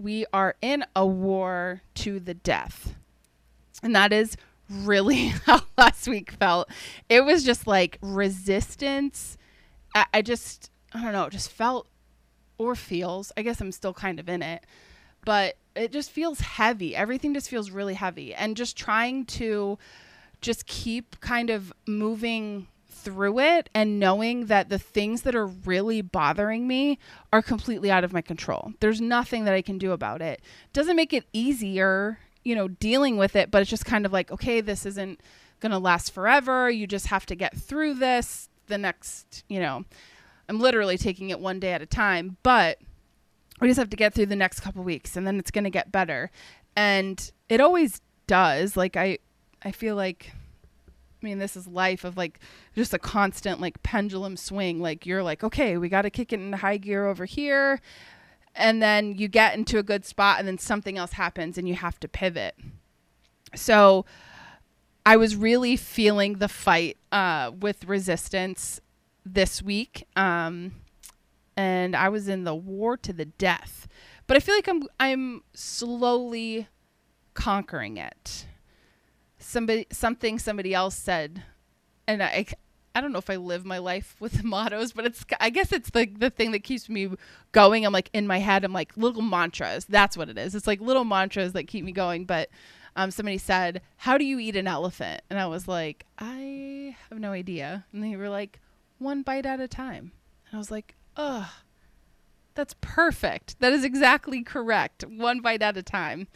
We 0.00 0.24
are 0.32 0.56
in 0.62 0.84
a 0.96 1.06
war 1.06 1.82
to 1.96 2.18
the 2.18 2.32
death. 2.32 2.94
And 3.82 3.94
that 3.94 4.12
is 4.12 4.36
really 4.70 5.26
how 5.46 5.60
last 5.76 6.08
week 6.08 6.30
felt. 6.32 6.70
It 7.08 7.24
was 7.24 7.44
just 7.44 7.66
like 7.66 7.98
resistance. 8.00 9.36
I, 9.94 10.06
I 10.14 10.22
just, 10.22 10.70
I 10.94 11.02
don't 11.02 11.12
know, 11.12 11.28
just 11.28 11.50
felt 11.50 11.86
or 12.56 12.74
feels. 12.74 13.30
I 13.36 13.42
guess 13.42 13.60
I'm 13.60 13.72
still 13.72 13.92
kind 13.92 14.18
of 14.18 14.28
in 14.28 14.42
it, 14.42 14.64
but 15.24 15.56
it 15.76 15.92
just 15.92 16.10
feels 16.10 16.40
heavy. 16.40 16.96
Everything 16.96 17.34
just 17.34 17.50
feels 17.50 17.70
really 17.70 17.94
heavy. 17.94 18.34
And 18.34 18.56
just 18.56 18.76
trying 18.76 19.26
to 19.26 19.78
just 20.40 20.66
keep 20.66 21.20
kind 21.20 21.50
of 21.50 21.72
moving 21.86 22.68
through 23.02 23.38
it 23.40 23.68
and 23.74 23.98
knowing 23.98 24.46
that 24.46 24.68
the 24.68 24.78
things 24.78 25.22
that 25.22 25.34
are 25.34 25.46
really 25.46 26.02
bothering 26.02 26.66
me 26.66 26.98
are 27.32 27.42
completely 27.42 27.90
out 27.90 28.04
of 28.04 28.12
my 28.12 28.20
control. 28.20 28.72
There's 28.80 29.00
nothing 29.00 29.44
that 29.44 29.54
I 29.54 29.62
can 29.62 29.78
do 29.78 29.92
about 29.92 30.22
it. 30.22 30.40
Doesn't 30.72 30.96
make 30.96 31.12
it 31.12 31.24
easier, 31.32 32.18
you 32.44 32.54
know, 32.54 32.68
dealing 32.68 33.16
with 33.16 33.36
it, 33.36 33.50
but 33.50 33.62
it's 33.62 33.70
just 33.70 33.84
kind 33.84 34.06
of 34.06 34.12
like, 34.12 34.30
okay, 34.30 34.60
this 34.60 34.86
isn't 34.86 35.20
going 35.60 35.72
to 35.72 35.78
last 35.78 36.12
forever. 36.12 36.70
You 36.70 36.86
just 36.86 37.06
have 37.08 37.26
to 37.26 37.34
get 37.34 37.56
through 37.56 37.94
this. 37.94 38.48
The 38.66 38.78
next, 38.78 39.42
you 39.48 39.58
know, 39.58 39.84
I'm 40.48 40.60
literally 40.60 40.96
taking 40.96 41.30
it 41.30 41.40
one 41.40 41.58
day 41.58 41.72
at 41.72 41.82
a 41.82 41.86
time, 41.86 42.36
but 42.42 42.78
we 43.60 43.68
just 43.68 43.78
have 43.78 43.90
to 43.90 43.96
get 43.96 44.14
through 44.14 44.26
the 44.26 44.36
next 44.36 44.60
couple 44.60 44.82
weeks 44.82 45.16
and 45.16 45.26
then 45.26 45.38
it's 45.38 45.50
going 45.50 45.64
to 45.64 45.70
get 45.70 45.92
better. 45.92 46.30
And 46.76 47.30
it 47.48 47.60
always 47.60 48.00
does. 48.26 48.76
Like 48.76 48.96
I 48.96 49.18
I 49.62 49.72
feel 49.72 49.96
like 49.96 50.32
I 51.22 51.26
mean, 51.26 51.38
this 51.38 51.56
is 51.56 51.66
life 51.66 52.04
of 52.04 52.16
like 52.16 52.40
just 52.74 52.94
a 52.94 52.98
constant 52.98 53.60
like 53.60 53.82
pendulum 53.82 54.36
swing. 54.36 54.80
Like 54.80 55.04
you're 55.06 55.22
like, 55.22 55.44
okay, 55.44 55.76
we 55.76 55.88
got 55.88 56.02
to 56.02 56.10
kick 56.10 56.32
it 56.32 56.40
into 56.40 56.56
high 56.56 56.78
gear 56.78 57.06
over 57.06 57.24
here. 57.24 57.80
And 58.54 58.82
then 58.82 59.16
you 59.16 59.28
get 59.28 59.54
into 59.54 59.78
a 59.78 59.82
good 59.82 60.04
spot 60.04 60.38
and 60.38 60.48
then 60.48 60.58
something 60.58 60.98
else 60.98 61.12
happens 61.12 61.56
and 61.56 61.68
you 61.68 61.74
have 61.74 62.00
to 62.00 62.08
pivot. 62.08 62.56
So 63.54 64.04
I 65.04 65.16
was 65.16 65.36
really 65.36 65.76
feeling 65.76 66.34
the 66.34 66.48
fight 66.48 66.96
uh, 67.12 67.52
with 67.58 67.84
resistance 67.84 68.80
this 69.24 69.62
week. 69.62 70.06
Um, 70.16 70.72
and 71.56 71.94
I 71.94 72.08
was 72.08 72.28
in 72.28 72.44
the 72.44 72.54
war 72.54 72.96
to 72.98 73.12
the 73.12 73.26
death. 73.26 73.86
But 74.26 74.36
I 74.36 74.40
feel 74.40 74.54
like 74.54 74.68
I'm 74.68 74.84
I'm 74.98 75.42
slowly 75.52 76.68
conquering 77.34 77.96
it 77.96 78.46
somebody 79.40 79.86
something 79.90 80.38
somebody 80.38 80.72
else 80.74 80.96
said 80.96 81.42
and 82.06 82.22
I 82.22 82.46
I 82.94 83.00
don't 83.00 83.12
know 83.12 83.18
if 83.18 83.30
I 83.30 83.36
live 83.36 83.64
my 83.64 83.78
life 83.78 84.16
with 84.18 84.42
mottos, 84.44 84.92
but 84.92 85.06
it's 85.06 85.24
I 85.38 85.50
guess 85.50 85.72
it's 85.72 85.90
the 85.90 86.06
the 86.06 86.30
thing 86.30 86.52
that 86.52 86.64
keeps 86.64 86.88
me 86.88 87.10
going. 87.52 87.86
I'm 87.86 87.92
like 87.92 88.10
in 88.12 88.26
my 88.26 88.38
head, 88.38 88.64
I'm 88.64 88.72
like 88.72 88.96
little 88.96 89.22
mantras. 89.22 89.84
That's 89.84 90.16
what 90.16 90.28
it 90.28 90.38
is. 90.38 90.54
It's 90.54 90.66
like 90.66 90.80
little 90.80 91.04
mantras 91.04 91.52
that 91.52 91.66
keep 91.68 91.84
me 91.84 91.92
going. 91.92 92.24
But 92.24 92.50
um, 92.96 93.10
somebody 93.10 93.38
said, 93.38 93.82
"How 93.96 94.18
do 94.18 94.24
you 94.24 94.38
eat 94.38 94.56
an 94.56 94.66
elephant?" 94.66 95.22
And 95.30 95.38
I 95.38 95.46
was 95.46 95.68
like, 95.68 96.04
"I 96.18 96.96
have 97.08 97.20
no 97.20 97.32
idea." 97.32 97.86
And 97.92 98.02
they 98.02 98.16
were 98.16 98.28
like, 98.28 98.60
"One 98.98 99.22
bite 99.22 99.46
at 99.46 99.60
a 99.60 99.68
time." 99.68 100.12
And 100.46 100.54
I 100.54 100.58
was 100.58 100.70
like, 100.70 100.96
"Ugh, 101.16 101.48
that's 102.54 102.74
perfect. 102.80 103.60
That 103.60 103.72
is 103.72 103.84
exactly 103.84 104.42
correct. 104.42 105.04
One 105.04 105.40
bite 105.40 105.62
at 105.62 105.76
a 105.76 105.82
time." 105.82 106.26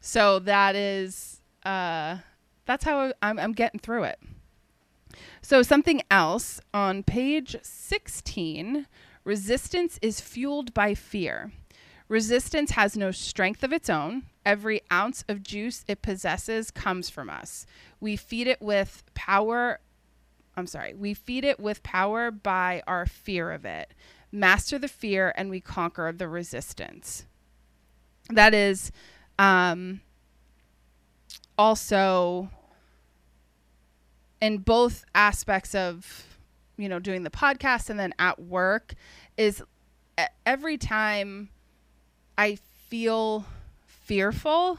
So 0.00 0.38
that 0.40 0.76
is 0.76 1.40
uh 1.66 2.18
that's 2.66 2.84
how 2.84 3.12
I'm, 3.22 3.38
I'm 3.38 3.52
getting 3.52 3.80
through 3.80 4.04
it. 4.04 4.18
So, 5.42 5.62
something 5.62 6.02
else 6.10 6.60
on 6.72 7.02
page 7.02 7.56
16 7.62 8.86
resistance 9.24 9.98
is 10.02 10.20
fueled 10.20 10.74
by 10.74 10.94
fear. 10.94 11.52
Resistance 12.08 12.72
has 12.72 12.96
no 12.96 13.10
strength 13.10 13.62
of 13.62 13.72
its 13.72 13.88
own. 13.88 14.24
Every 14.44 14.82
ounce 14.92 15.24
of 15.28 15.42
juice 15.42 15.84
it 15.88 16.02
possesses 16.02 16.70
comes 16.70 17.08
from 17.08 17.30
us. 17.30 17.66
We 18.00 18.16
feed 18.16 18.46
it 18.46 18.60
with 18.60 19.02
power. 19.14 19.80
I'm 20.56 20.66
sorry. 20.66 20.94
We 20.94 21.14
feed 21.14 21.44
it 21.44 21.58
with 21.58 21.82
power 21.82 22.30
by 22.30 22.82
our 22.86 23.06
fear 23.06 23.50
of 23.50 23.64
it. 23.64 23.94
Master 24.30 24.78
the 24.78 24.88
fear, 24.88 25.32
and 25.36 25.48
we 25.48 25.60
conquer 25.60 26.12
the 26.12 26.28
resistance. 26.28 27.24
That 28.30 28.52
is 28.52 28.90
um, 29.38 30.00
also 31.58 32.50
in 34.40 34.58
both 34.58 35.04
aspects 35.14 35.74
of 35.74 36.26
you 36.76 36.88
know 36.88 36.98
doing 36.98 37.22
the 37.22 37.30
podcast 37.30 37.88
and 37.88 37.98
then 37.98 38.12
at 38.18 38.40
work 38.40 38.94
is 39.36 39.62
every 40.44 40.76
time 40.76 41.48
i 42.36 42.56
feel 42.88 43.44
fearful 43.86 44.78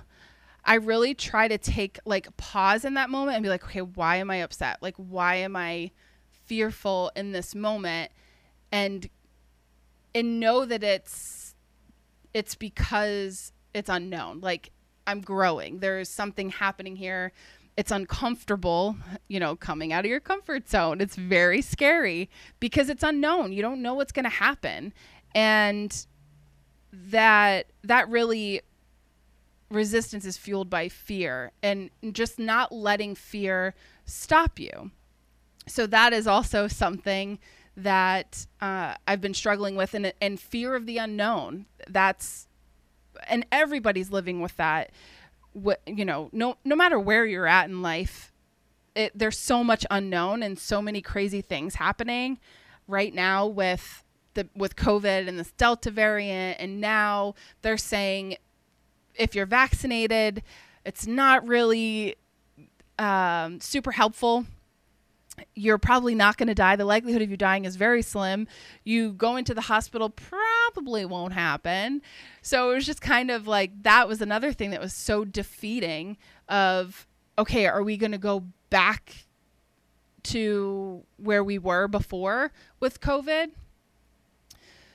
i 0.66 0.76
really 0.76 1.14
try 1.14 1.48
to 1.48 1.58
take 1.58 2.00
like 2.06 2.36
pause 2.38 2.84
in 2.86 2.96
that 2.96 3.10
moment 3.10 3.36
and 3.36 3.44
be 3.44 3.50
like 3.50 3.64
okay 3.64 3.82
why 3.82 4.18
am 4.18 4.30
i 4.30 4.38
upset? 4.38 4.78
Like 4.82 4.96
why 4.98 5.36
am 5.36 5.56
i 5.56 5.92
fearful 6.46 7.12
in 7.16 7.32
this 7.32 7.56
moment? 7.56 8.12
And 8.72 9.10
and 10.14 10.40
know 10.40 10.66
that 10.66 10.84
it's 10.84 11.56
it's 12.34 12.56
because 12.56 13.52
it's 13.74 13.90
unknown. 13.90 14.40
Like 14.42 14.72
I'm 15.08 15.22
growing. 15.22 15.80
There's 15.80 16.10
something 16.10 16.50
happening 16.50 16.96
here. 16.96 17.32
It's 17.78 17.91
uncomfortable, 17.91 18.96
you 19.28 19.39
know, 19.39 19.56
coming 19.56 19.91
out 19.91 20.06
of 20.06 20.10
your 20.10 20.20
comfort 20.20 20.70
zone. 20.70 21.02
It's 21.02 21.15
very 21.15 21.62
scary 21.62 22.30
because 22.60 22.89
it's 22.89 23.04
unknown. 23.04 23.52
You 23.52 23.62
don't 23.62 23.82
know 23.82 23.94
what's 23.94 24.12
going 24.12 24.24
to 24.24 24.30
happen. 24.30 24.94
And 25.34 26.06
that 26.91 27.68
that 27.84 28.08
really 28.10 28.62
resistance 29.70 30.26
is 30.26 30.38
fueled 30.38 30.70
by 30.70 30.88
fear 30.88 31.52
and 31.62 31.89
just 32.12 32.39
not 32.39 32.72
letting 32.72 33.15
fear 33.15 33.74
stop 34.06 34.60
you. 34.60 34.91
So 35.68 35.88
that 35.88 36.13
is 36.13 36.28
also 36.28 36.68
something 36.68 37.39
that 37.76 38.46
uh, 38.62 38.96
I've 39.08 39.20
been 39.20 39.34
struggling 39.34 39.76
with, 39.76 39.94
and, 39.94 40.13
and 40.22 40.39
fear 40.39 40.76
of 40.76 40.86
the 40.86 40.98
unknown. 40.98 41.65
That's 41.89 42.48
and 43.28 43.45
everybody's 43.51 44.12
living 44.12 44.41
with 44.41 44.56
that. 44.58 44.91
What 45.54 45.82
you 45.86 46.06
know, 46.06 46.30
no 46.32 46.58
no 46.65 46.75
matter 46.75 46.99
where 46.99 47.25
you're 47.25 47.47
at 47.47 47.69
in 47.69 47.82
life, 47.82 48.34
it, 48.95 49.12
there's 49.17 49.38
so 49.38 49.63
much 49.63 49.86
unknown 49.89 50.43
and 50.43 50.60
so 50.60 50.82
many 50.82 51.01
crazy 51.01 51.41
things 51.41 51.75
happening 51.75 52.39
right 52.88 53.13
now 53.13 53.47
with 53.47 54.04
the 54.34 54.47
with 54.56 54.75
COVID 54.75 55.28
and 55.28 55.39
this 55.39 55.51
Delta 55.51 55.91
variant, 55.91 56.60
and 56.60 56.82
now 56.82 57.36
they're 57.62 57.78
saying 57.78 58.38
if 59.15 59.34
you're 59.34 59.45
vaccinated, 59.45 60.43
it's 60.86 61.08
not 61.08 61.47
really 61.47 62.15
um, 62.99 63.62
super 63.62 63.91
helpful 63.91 64.45
you're 65.54 65.78
probably 65.78 66.15
not 66.15 66.38
going 66.38 66.47
to 66.47 66.56
die. 66.56 66.75
The 66.75 66.86
likelihood 66.86 67.21
of 67.21 67.30
you 67.30 67.38
dying 67.38 67.65
is 67.65 67.75
very 67.75 68.01
slim. 68.01 68.47
You 68.84 69.13
go 69.13 69.36
into 69.36 69.54
the 69.54 69.62
hospital 69.62 70.10
won't 70.75 71.34
happen. 71.34 72.01
So 72.41 72.71
it 72.71 72.75
was 72.75 72.86
just 72.86 73.01
kind 73.01 73.32
of 73.32 73.47
like 73.47 73.84
that 73.84 74.08
was 74.08 74.21
another 74.21 74.51
thing 74.54 74.71
that 74.71 74.82
was 74.82 74.93
so 74.93 75.25
defeating 75.25 76.17
of 76.47 77.08
okay, 77.38 77.67
are 77.67 77.84
we 77.84 77.97
going 77.97 78.13
to 78.13 78.17
go 78.17 78.45
back 78.69 79.25
to 80.23 81.04
where 81.17 81.43
we 81.43 81.58
were 81.58 81.88
before 81.88 82.51
with 82.80 83.01
COVID? 83.01 83.51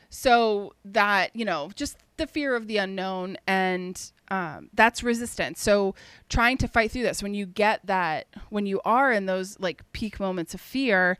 So 0.08 0.74
that, 0.84 1.34
you 1.36 1.44
know, 1.44 1.70
just 1.74 1.98
the 2.16 2.26
fear 2.26 2.54
of 2.56 2.66
the 2.66 2.78
unknown 2.78 3.36
and 3.46 4.10
um, 4.28 4.70
that's 4.74 5.02
resistance. 5.02 5.60
So 5.60 5.94
trying 6.28 6.58
to 6.58 6.68
fight 6.68 6.90
through 6.90 7.02
this 7.02 7.22
when 7.22 7.34
you 7.34 7.46
get 7.46 7.86
that, 7.86 8.26
when 8.48 8.66
you 8.66 8.80
are 8.84 9.12
in 9.12 9.26
those 9.26 9.58
like 9.58 9.82
peak 9.92 10.20
moments 10.20 10.54
of 10.54 10.60
fear, 10.60 11.18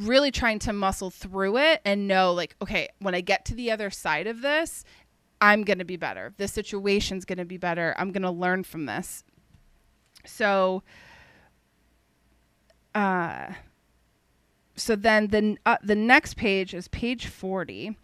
really 0.00 0.30
trying 0.30 0.58
to 0.60 0.72
muscle 0.72 1.10
through 1.10 1.58
it 1.58 1.80
and 1.84 2.08
know 2.08 2.32
like, 2.32 2.56
okay, 2.62 2.88
when 3.00 3.14
I 3.14 3.20
get 3.20 3.44
to 3.46 3.54
the 3.54 3.70
other 3.70 3.90
side 3.90 4.26
of 4.26 4.42
this, 4.42 4.84
I'm 5.40 5.62
going 5.62 5.78
to 5.78 5.84
be 5.84 5.96
better. 5.96 6.34
This 6.36 6.52
situation's 6.52 7.24
going 7.24 7.38
to 7.38 7.44
be 7.44 7.58
better. 7.58 7.94
I'm 7.96 8.12
going 8.12 8.22
to 8.22 8.30
learn 8.30 8.64
from 8.64 8.86
this. 8.86 9.24
So, 10.24 10.82
uh, 12.94 13.52
so 14.78 14.96
then 14.96 15.28
the 15.28 15.56
uh, 15.66 15.76
the 15.82 15.94
next 15.94 16.36
page 16.36 16.72
is 16.72 16.88
page 16.88 17.26
40 17.26 17.96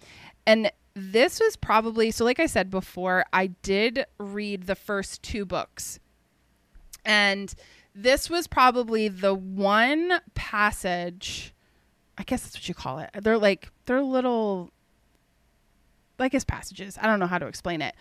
and 0.46 0.70
this 0.94 1.40
was 1.40 1.56
probably 1.56 2.10
so 2.10 2.24
like 2.24 2.40
I 2.40 2.46
said 2.46 2.70
before 2.70 3.24
I 3.32 3.48
did 3.48 4.04
read 4.18 4.64
the 4.64 4.74
first 4.74 5.22
two 5.22 5.44
books 5.44 5.98
and 7.04 7.54
this 7.94 8.28
was 8.28 8.46
probably 8.46 9.08
the 9.08 9.34
one 9.34 10.20
passage 10.34 11.53
I 12.16 12.22
guess 12.22 12.42
that's 12.42 12.56
what 12.56 12.68
you 12.68 12.74
call 12.74 12.98
it. 12.98 13.10
They're 13.20 13.38
like 13.38 13.70
they're 13.86 14.02
little 14.02 14.70
I 16.18 16.28
guess 16.28 16.44
passages. 16.44 16.98
I 17.00 17.06
don't 17.06 17.18
know 17.18 17.26
how 17.26 17.38
to 17.38 17.46
explain 17.46 17.82
it. 17.82 17.94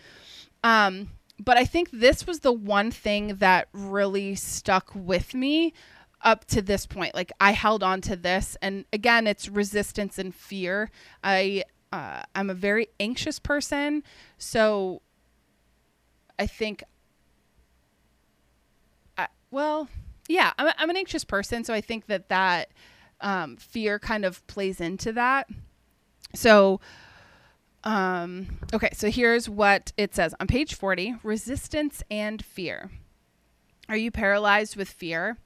Um 0.62 1.10
but 1.38 1.56
I 1.56 1.64
think 1.64 1.90
this 1.90 2.26
was 2.26 2.40
the 2.40 2.52
one 2.52 2.90
thing 2.90 3.36
that 3.36 3.68
really 3.72 4.34
stuck 4.36 4.92
with 4.94 5.34
me 5.34 5.72
up 6.22 6.46
to 6.46 6.62
this 6.62 6.86
point. 6.86 7.14
Like 7.14 7.32
I 7.40 7.52
held 7.52 7.82
on 7.82 8.00
to 8.02 8.16
this, 8.16 8.56
and 8.62 8.84
again, 8.92 9.26
it's 9.26 9.48
resistance 9.48 10.18
and 10.18 10.34
fear. 10.34 10.90
I 11.22 11.64
uh, 11.92 12.22
I'm 12.34 12.50
a 12.50 12.54
very 12.54 12.88
anxious 12.98 13.38
person, 13.38 14.02
so 14.38 15.02
I 16.38 16.46
think. 16.46 16.82
I, 19.16 19.28
well, 19.50 19.88
yeah, 20.26 20.52
I'm, 20.58 20.72
I'm 20.78 20.90
an 20.90 20.96
anxious 20.96 21.24
person, 21.24 21.62
so 21.62 21.72
I 21.74 21.80
think 21.80 22.06
that 22.06 22.28
that 22.30 22.70
um, 23.20 23.56
fear 23.56 23.98
kind 23.98 24.24
of 24.24 24.46
plays 24.46 24.80
into 24.80 25.12
that. 25.12 25.48
So, 26.34 26.80
um, 27.84 28.58
okay, 28.72 28.90
so 28.92 29.10
here's 29.10 29.48
what 29.48 29.92
it 29.96 30.14
says 30.14 30.34
on 30.40 30.46
page 30.46 30.74
40 30.74 31.16
resistance 31.22 32.02
and 32.10 32.44
fear. 32.44 32.90
Are 33.88 33.96
you 33.96 34.10
paralyzed 34.10 34.76
with 34.76 34.88
fear? 34.88 35.38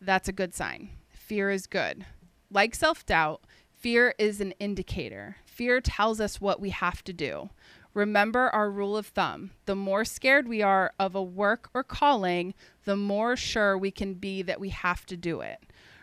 that's 0.00 0.28
a 0.28 0.32
good 0.32 0.54
sign. 0.54 0.90
Fear 1.10 1.50
is 1.50 1.66
good. 1.66 2.06
Like 2.50 2.74
self 2.74 3.04
doubt, 3.06 3.42
fear 3.76 4.14
is 4.18 4.40
an 4.40 4.52
indicator. 4.52 5.36
Fear 5.44 5.82
tells 5.82 6.20
us 6.20 6.40
what 6.40 6.60
we 6.60 6.70
have 6.70 7.04
to 7.04 7.12
do. 7.12 7.50
Remember 7.92 8.48
our 8.50 8.70
rule 8.70 8.96
of 8.96 9.06
thumb 9.06 9.50
the 9.66 9.74
more 9.74 10.04
scared 10.04 10.48
we 10.48 10.62
are 10.62 10.92
of 10.98 11.14
a 11.14 11.22
work 11.22 11.70
or 11.74 11.82
calling, 11.82 12.54
the 12.84 12.96
more 12.96 13.36
sure 13.36 13.76
we 13.76 13.90
can 13.90 14.14
be 14.14 14.42
that 14.42 14.60
we 14.60 14.70
have 14.70 15.04
to 15.06 15.16
do 15.16 15.40
it. 15.40 15.58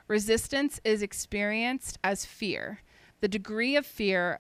Resistance 0.08 0.80
is 0.84 1.02
experienced 1.02 2.00
as 2.04 2.26
fear. 2.26 2.80
The 3.20 3.28
degree 3.28 3.76
of 3.76 3.86
fear 3.86 4.40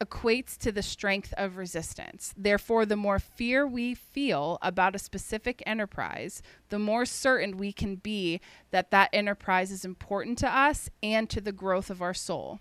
equates 0.00 0.58
to 0.58 0.72
the 0.72 0.82
strength 0.82 1.32
of 1.36 1.56
resistance. 1.56 2.34
Therefore, 2.36 2.84
the 2.84 2.96
more 2.96 3.18
fear 3.18 3.66
we 3.66 3.94
feel 3.94 4.58
about 4.60 4.94
a 4.94 4.98
specific 4.98 5.62
enterprise, 5.64 6.42
the 6.68 6.78
more 6.78 7.06
certain 7.06 7.56
we 7.56 7.72
can 7.72 7.96
be 7.96 8.40
that 8.70 8.90
that 8.90 9.10
enterprise 9.12 9.70
is 9.70 9.84
important 9.84 10.36
to 10.38 10.48
us 10.48 10.90
and 11.02 11.30
to 11.30 11.40
the 11.40 11.52
growth 11.52 11.90
of 11.90 12.02
our 12.02 12.14
soul. 12.14 12.58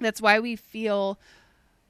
That's 0.00 0.20
why 0.20 0.38
we 0.38 0.54
feel 0.54 1.18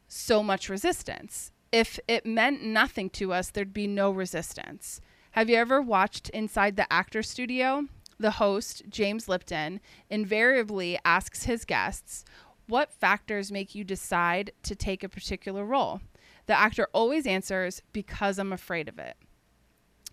so 0.09 0.43
much 0.43 0.69
resistance. 0.69 1.51
If 1.73 1.99
it 2.07 2.25
meant 2.25 2.63
nothing 2.63 3.11
to 3.11 3.33
us, 3.33 3.51
there'd 3.51 3.75
be 3.75 3.89
no 3.89 4.11
resistance. 4.11 5.01
Have 5.33 5.51
you 5.51 5.57
ever 5.57 5.83
watched 5.83 6.29
Inside 6.31 6.77
the 6.77 6.91
Actor 6.93 7.25
Studio? 7.25 7.89
The 8.19 8.33
host, 8.33 8.83
James 8.89 9.29
Lipton, 9.29 9.81
invariably 10.09 10.99
asks 11.05 11.45
his 11.45 11.65
guests, 11.65 12.25
what 12.67 12.93
factors 12.93 13.53
make 13.53 13.75
you 13.75 13.85
decide 13.85 14.53
to 14.63 14.75
take 14.75 15.05
a 15.05 15.09
particular 15.09 15.65
role? 15.65 16.01
The 16.47 16.59
actor 16.59 16.89
always 16.93 17.27
answers, 17.27 17.83
because 17.93 18.39
I'm 18.39 18.53
afraid 18.53 18.89
of 18.89 18.99
it. 18.99 19.17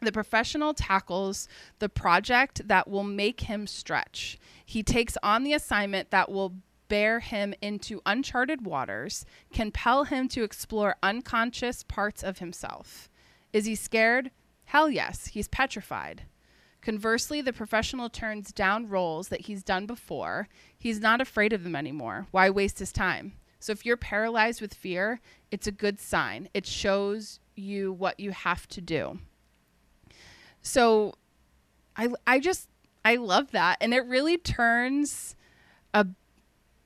The 0.01 0.11
professional 0.11 0.73
tackles 0.73 1.47
the 1.79 1.89
project 1.89 2.67
that 2.67 2.89
will 2.89 3.03
make 3.03 3.41
him 3.41 3.67
stretch. 3.67 4.39
He 4.65 4.81
takes 4.81 5.15
on 5.21 5.43
the 5.43 5.53
assignment 5.53 6.09
that 6.09 6.31
will 6.31 6.55
bear 6.87 7.19
him 7.19 7.53
into 7.61 8.01
uncharted 8.05 8.65
waters, 8.65 9.25
compel 9.53 10.05
him 10.05 10.27
to 10.29 10.43
explore 10.43 10.97
unconscious 11.03 11.83
parts 11.83 12.23
of 12.23 12.39
himself. 12.39 13.09
Is 13.53 13.65
he 13.65 13.75
scared? 13.75 14.31
Hell 14.65 14.89
yes, 14.89 15.27
he's 15.27 15.47
petrified. 15.47 16.23
Conversely, 16.81 17.41
the 17.41 17.53
professional 17.53 18.09
turns 18.09 18.51
down 18.51 18.89
roles 18.89 19.27
that 19.27 19.41
he's 19.41 19.63
done 19.63 19.85
before. 19.85 20.47
He's 20.77 20.99
not 20.99 21.21
afraid 21.21 21.53
of 21.53 21.63
them 21.63 21.75
anymore. 21.75 22.27
Why 22.31 22.49
waste 22.49 22.79
his 22.79 22.91
time? 22.91 23.33
So 23.59 23.71
if 23.71 23.85
you're 23.85 23.97
paralyzed 23.97 24.61
with 24.61 24.73
fear, 24.73 25.21
it's 25.51 25.67
a 25.67 25.71
good 25.71 25.99
sign. 25.99 26.49
It 26.53 26.65
shows 26.65 27.39
you 27.55 27.93
what 27.93 28.19
you 28.19 28.31
have 28.31 28.67
to 28.69 28.81
do. 28.81 29.19
So 30.63 31.13
I 31.95 32.09
I 32.25 32.39
just 32.39 32.67
I 33.05 33.15
love 33.15 33.51
that 33.51 33.77
and 33.79 33.93
it 33.93 34.05
really 34.05 34.37
turns 34.37 35.35
a 35.93 36.07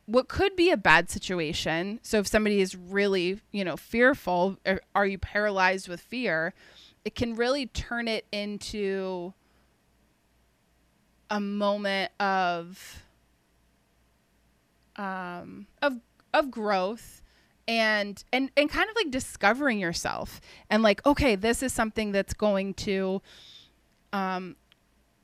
what 0.05 0.27
could 0.27 0.55
be 0.55 0.69
a 0.69 0.77
bad 0.77 1.09
situation. 1.09 1.99
So 2.03 2.19
if 2.19 2.27
somebody 2.27 2.59
is 2.59 2.75
really, 2.75 3.39
you 3.51 3.63
know, 3.63 3.77
fearful, 3.77 4.57
uh, 4.65 4.75
are 4.93 5.07
you 5.07 5.17
paralyzed 5.17 5.87
with 5.87 6.01
fear? 6.01 6.53
It 7.03 7.15
can 7.15 7.35
really 7.35 7.65
turn 7.67 8.07
it 8.07 8.25
into 8.31 9.33
a 11.29 11.39
moment 11.39 12.11
of 12.19 13.03
um 14.95 15.67
of 15.81 15.99
of 16.33 16.51
growth 16.51 17.21
and 17.67 18.23
and 18.31 18.51
and 18.55 18.69
kind 18.69 18.89
of 18.89 18.95
like 18.95 19.11
discovering 19.11 19.79
yourself 19.79 20.39
and 20.69 20.83
like 20.83 21.05
okay 21.05 21.35
this 21.35 21.63
is 21.63 21.73
something 21.73 22.11
that's 22.11 22.33
going 22.33 22.73
to 22.73 23.21
um 24.13 24.55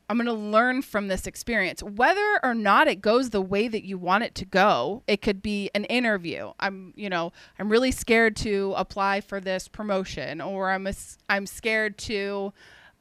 I'm 0.10 0.18
going 0.18 0.28
to 0.28 0.34
learn 0.34 0.82
from 0.82 1.08
this 1.08 1.26
experience. 1.26 1.82
Whether 1.82 2.42
or 2.44 2.54
not 2.54 2.90
it 2.90 3.00
goes 3.00 3.30
the 3.30 3.42
way 3.42 3.70
that 3.70 3.86
you 3.86 3.98
want 3.98 4.26
it 4.26 4.36
to 4.36 4.46
go 4.46 5.04
it 5.08 5.22
could 5.22 5.42
be 5.42 5.70
an 5.74 5.86
interview. 5.86 6.52
I'm 6.60 6.94
you 6.98 7.10
know 7.10 7.32
I'm 7.58 7.70
really 7.70 7.92
scared 7.92 8.36
to 8.38 8.74
apply 8.76 9.22
for 9.22 9.40
this 9.40 9.70
promotion 9.70 10.42
or 10.42 10.72
I'm 10.72 10.86
a, 10.86 10.94
I'm 11.30 11.46
scared 11.46 11.98
to 12.00 12.52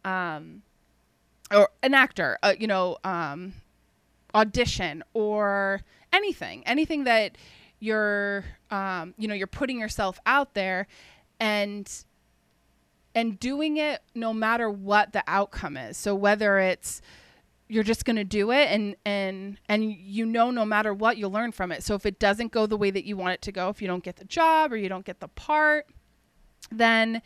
um 0.05 0.63
or 1.51 1.71
an 1.83 1.95
actor, 1.95 2.39
uh, 2.43 2.55
you 2.59 2.67
know, 2.67 2.97
um, 3.05 3.55
audition 4.35 5.03
or 5.15 5.81
anything, 6.13 6.63
anything 6.67 7.05
that 7.05 7.37
you're, 7.81 8.45
um, 8.71 9.15
you 9.19 9.27
know, 9.27 9.35
you're 9.35 9.47
putting 9.47 9.79
yourself 9.81 10.19
out 10.27 10.55
there, 10.55 10.87
and 11.41 12.05
and 13.15 13.41
doing 13.41 13.77
it 13.77 14.03
no 14.15 14.33
matter 14.33 14.71
what 14.71 15.13
the 15.13 15.25
outcome 15.27 15.77
is. 15.77 15.97
So 15.97 16.15
whether 16.15 16.59
it's 16.59 17.01
you're 17.69 17.85
just 17.85 18.05
going 18.05 18.17
to 18.17 18.25
do 18.25 18.51
it 18.51 18.69
and 18.71 18.97
and 19.05 19.59
and 19.69 19.93
you 19.93 20.27
know 20.27 20.51
no 20.51 20.65
matter 20.65 20.93
what 20.93 21.17
you'll 21.17 21.31
learn 21.31 21.53
from 21.53 21.71
it. 21.73 21.83
So 21.85 21.95
if 21.95 22.05
it 22.05 22.19
doesn't 22.19 22.53
go 22.53 22.67
the 22.67 22.77
way 22.77 22.91
that 22.91 23.05
you 23.05 23.17
want 23.17 23.35
it 23.35 23.43
to 23.43 23.53
go, 23.53 23.69
if 23.69 23.81
you 23.81 23.89
don't 23.89 24.03
get 24.03 24.17
the 24.17 24.25
job 24.25 24.73
or 24.73 24.77
you 24.77 24.89
don't 24.89 25.05
get 25.05 25.21
the 25.21 25.29
part, 25.29 25.87
then 26.71 27.23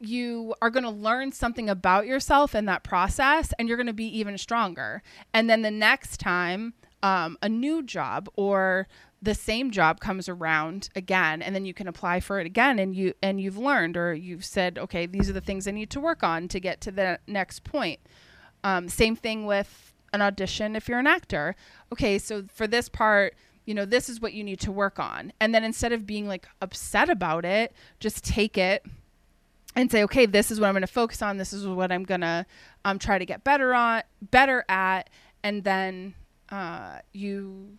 you 0.00 0.54
are 0.60 0.70
going 0.70 0.84
to 0.84 0.90
learn 0.90 1.32
something 1.32 1.68
about 1.68 2.06
yourself 2.06 2.54
in 2.54 2.66
that 2.66 2.82
process 2.82 3.52
and 3.58 3.68
you're 3.68 3.76
going 3.76 3.86
to 3.86 3.92
be 3.92 4.18
even 4.18 4.36
stronger. 4.38 5.02
And 5.32 5.48
then 5.48 5.62
the 5.62 5.70
next 5.70 6.18
time 6.18 6.74
um, 7.02 7.38
a 7.42 7.48
new 7.48 7.82
job 7.82 8.28
or 8.36 8.88
the 9.22 9.34
same 9.34 9.70
job 9.70 10.00
comes 10.00 10.28
around 10.28 10.88
again 10.94 11.40
and 11.40 11.54
then 11.54 11.64
you 11.64 11.74
can 11.74 11.88
apply 11.88 12.20
for 12.20 12.38
it 12.38 12.46
again 12.46 12.78
and 12.78 12.94
you 12.94 13.14
and 13.22 13.40
you've 13.40 13.56
learned 13.56 13.96
or 13.96 14.14
you've 14.14 14.44
said 14.44 14.78
okay 14.78 15.06
these 15.06 15.28
are 15.30 15.32
the 15.32 15.40
things 15.40 15.66
i 15.66 15.70
need 15.70 15.90
to 15.90 16.00
work 16.00 16.22
on 16.22 16.48
to 16.48 16.60
get 16.60 16.80
to 16.80 16.90
the 16.90 17.18
next 17.26 17.64
point. 17.64 18.00
Um, 18.64 18.88
same 18.88 19.16
thing 19.16 19.46
with 19.46 19.94
an 20.12 20.22
audition 20.22 20.76
if 20.76 20.88
you're 20.88 20.98
an 20.98 21.06
actor. 21.06 21.54
Okay 21.92 22.18
so 22.18 22.44
for 22.52 22.66
this 22.66 22.88
part 22.88 23.34
you 23.64 23.74
know 23.74 23.84
this 23.84 24.08
is 24.08 24.20
what 24.20 24.32
you 24.32 24.44
need 24.44 24.60
to 24.60 24.72
work 24.72 24.98
on. 24.98 25.32
And 25.40 25.54
then 25.54 25.64
instead 25.64 25.92
of 25.92 26.06
being 26.06 26.28
like 26.28 26.46
upset 26.60 27.08
about 27.08 27.44
it 27.44 27.72
just 28.00 28.24
take 28.24 28.58
it 28.58 28.84
and 29.76 29.90
say, 29.92 30.02
okay, 30.04 30.24
this 30.24 30.50
is 30.50 30.58
what 30.58 30.68
I'm 30.68 30.72
going 30.72 30.80
to 30.80 30.86
focus 30.86 31.20
on. 31.20 31.36
This 31.36 31.52
is 31.52 31.66
what 31.66 31.92
I'm 31.92 32.02
going 32.02 32.22
to 32.22 32.46
um, 32.84 32.98
try 32.98 33.18
to 33.18 33.26
get 33.26 33.44
better 33.44 33.74
on, 33.74 34.02
better 34.22 34.64
at, 34.68 35.10
and 35.44 35.62
then 35.62 36.14
uh, 36.48 36.98
you 37.12 37.78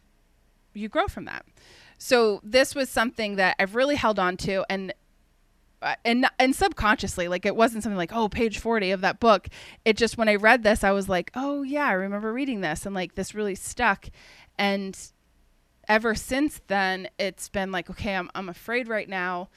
you 0.73 0.87
grow 0.87 1.07
from 1.07 1.25
that. 1.25 1.43
So 1.97 2.39
this 2.43 2.75
was 2.75 2.89
something 2.89 3.37
that 3.37 3.55
I've 3.57 3.73
really 3.73 3.95
held 3.95 4.19
on 4.19 4.37
to, 4.37 4.63
and 4.69 4.93
uh, 5.81 5.95
and 6.05 6.27
and 6.37 6.55
subconsciously, 6.55 7.27
like 7.27 7.47
it 7.47 7.55
wasn't 7.55 7.81
something 7.81 7.97
like 7.97 8.13
oh, 8.13 8.29
page 8.29 8.59
forty 8.59 8.91
of 8.91 9.01
that 9.01 9.19
book. 9.19 9.47
It 9.83 9.97
just 9.97 10.17
when 10.17 10.29
I 10.29 10.35
read 10.35 10.61
this, 10.61 10.83
I 10.83 10.91
was 10.91 11.09
like, 11.09 11.31
oh 11.33 11.63
yeah, 11.63 11.87
I 11.87 11.93
remember 11.93 12.31
reading 12.31 12.61
this, 12.61 12.85
and 12.85 12.93
like 12.93 13.15
this 13.15 13.33
really 13.33 13.55
stuck, 13.55 14.05
and 14.59 14.95
ever 15.87 16.13
since 16.13 16.61
then, 16.67 17.09
it's 17.17 17.49
been 17.49 17.71
like, 17.71 17.89
okay, 17.89 18.15
I'm 18.15 18.29
I'm 18.35 18.49
afraid 18.49 18.87
right 18.87 19.09
now 19.09 19.49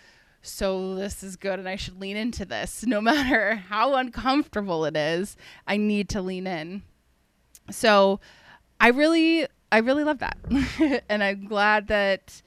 so 0.42 0.94
this 0.94 1.22
is 1.22 1.36
good 1.36 1.58
and 1.58 1.68
I 1.68 1.76
should 1.76 2.00
lean 2.00 2.16
into 2.16 2.44
this. 2.44 2.84
No 2.86 3.00
matter 3.00 3.56
how 3.56 3.94
uncomfortable 3.94 4.84
it 4.84 4.96
is, 4.96 5.36
I 5.66 5.76
need 5.76 6.08
to 6.10 6.22
lean 6.22 6.46
in. 6.46 6.82
So 7.70 8.20
I 8.80 8.88
really 8.88 9.46
I 9.72 9.78
really 9.78 10.04
love 10.04 10.18
that. 10.18 10.38
and 11.08 11.22
I'm 11.22 11.46
glad 11.46 11.88
that 11.88 12.42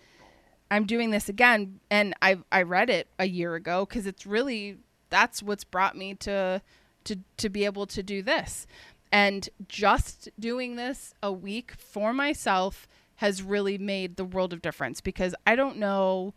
I'm 0.72 0.86
doing 0.86 1.12
this 1.12 1.30
again 1.30 1.80
and 1.90 2.14
I 2.22 2.40
I 2.52 2.64
read 2.64 2.90
it 2.90 3.08
a 3.20 3.26
year 3.26 3.56
ago 3.56 3.86
cuz 3.86 4.06
it's 4.06 4.26
really 4.26 4.78
that's 5.10 5.44
what's 5.44 5.64
brought 5.64 5.96
me 5.96 6.16
to 6.16 6.62
to 7.04 7.18
to 7.38 7.50
be 7.50 7.66
able 7.66 7.86
to 7.88 8.02
do 8.04 8.22
this. 8.22 8.66
And 9.12 9.48
just 9.68 10.30
doing 10.40 10.76
this 10.76 11.14
a 11.22 11.32
week 11.32 11.74
for 11.74 12.14
myself 12.14 12.88
has 13.18 13.44
really 13.44 13.78
made 13.78 14.16
the 14.16 14.26
world 14.26 14.52
of 14.52 14.62
difference 14.62 15.00
because 15.02 15.36
I 15.46 15.56
don't 15.56 15.78
know 15.78 16.34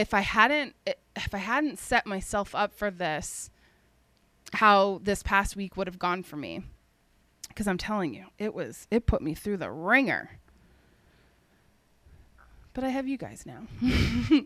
if 0.00 0.14
I 0.14 0.20
hadn't 0.20 0.74
if 0.86 1.34
I 1.34 1.38
hadn't 1.38 1.78
set 1.78 2.06
myself 2.06 2.54
up 2.54 2.72
for 2.72 2.90
this 2.90 3.50
how 4.54 5.00
this 5.02 5.22
past 5.22 5.56
week 5.56 5.76
would 5.76 5.86
have 5.86 5.98
gone 5.98 6.22
for 6.22 6.36
me 6.36 6.62
because 7.48 7.68
I'm 7.68 7.78
telling 7.78 8.14
you 8.14 8.26
it 8.38 8.54
was 8.54 8.86
it 8.90 9.06
put 9.06 9.22
me 9.22 9.34
through 9.34 9.58
the 9.58 9.70
ringer 9.70 10.40
but 12.72 12.84
I 12.84 12.90
have 12.90 13.08
you 13.08 13.18
guys 13.18 13.44
now. 13.46 13.66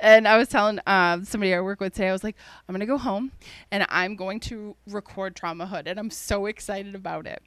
and 0.00 0.28
I 0.28 0.38
was 0.38 0.48
telling 0.48 0.78
um, 0.86 1.24
somebody 1.24 1.52
I 1.52 1.60
work 1.60 1.80
with 1.80 1.94
today, 1.94 2.08
I 2.08 2.12
was 2.12 2.22
like, 2.22 2.36
I'm 2.68 2.72
going 2.72 2.80
to 2.80 2.86
go 2.86 2.98
home 2.98 3.32
and 3.72 3.84
I'm 3.88 4.14
going 4.14 4.38
to 4.40 4.76
record 4.86 5.34
Trauma 5.34 5.66
Hood. 5.66 5.88
And 5.88 5.98
I'm 5.98 6.10
so 6.10 6.46
excited 6.46 6.94
about 6.94 7.26
it. 7.26 7.42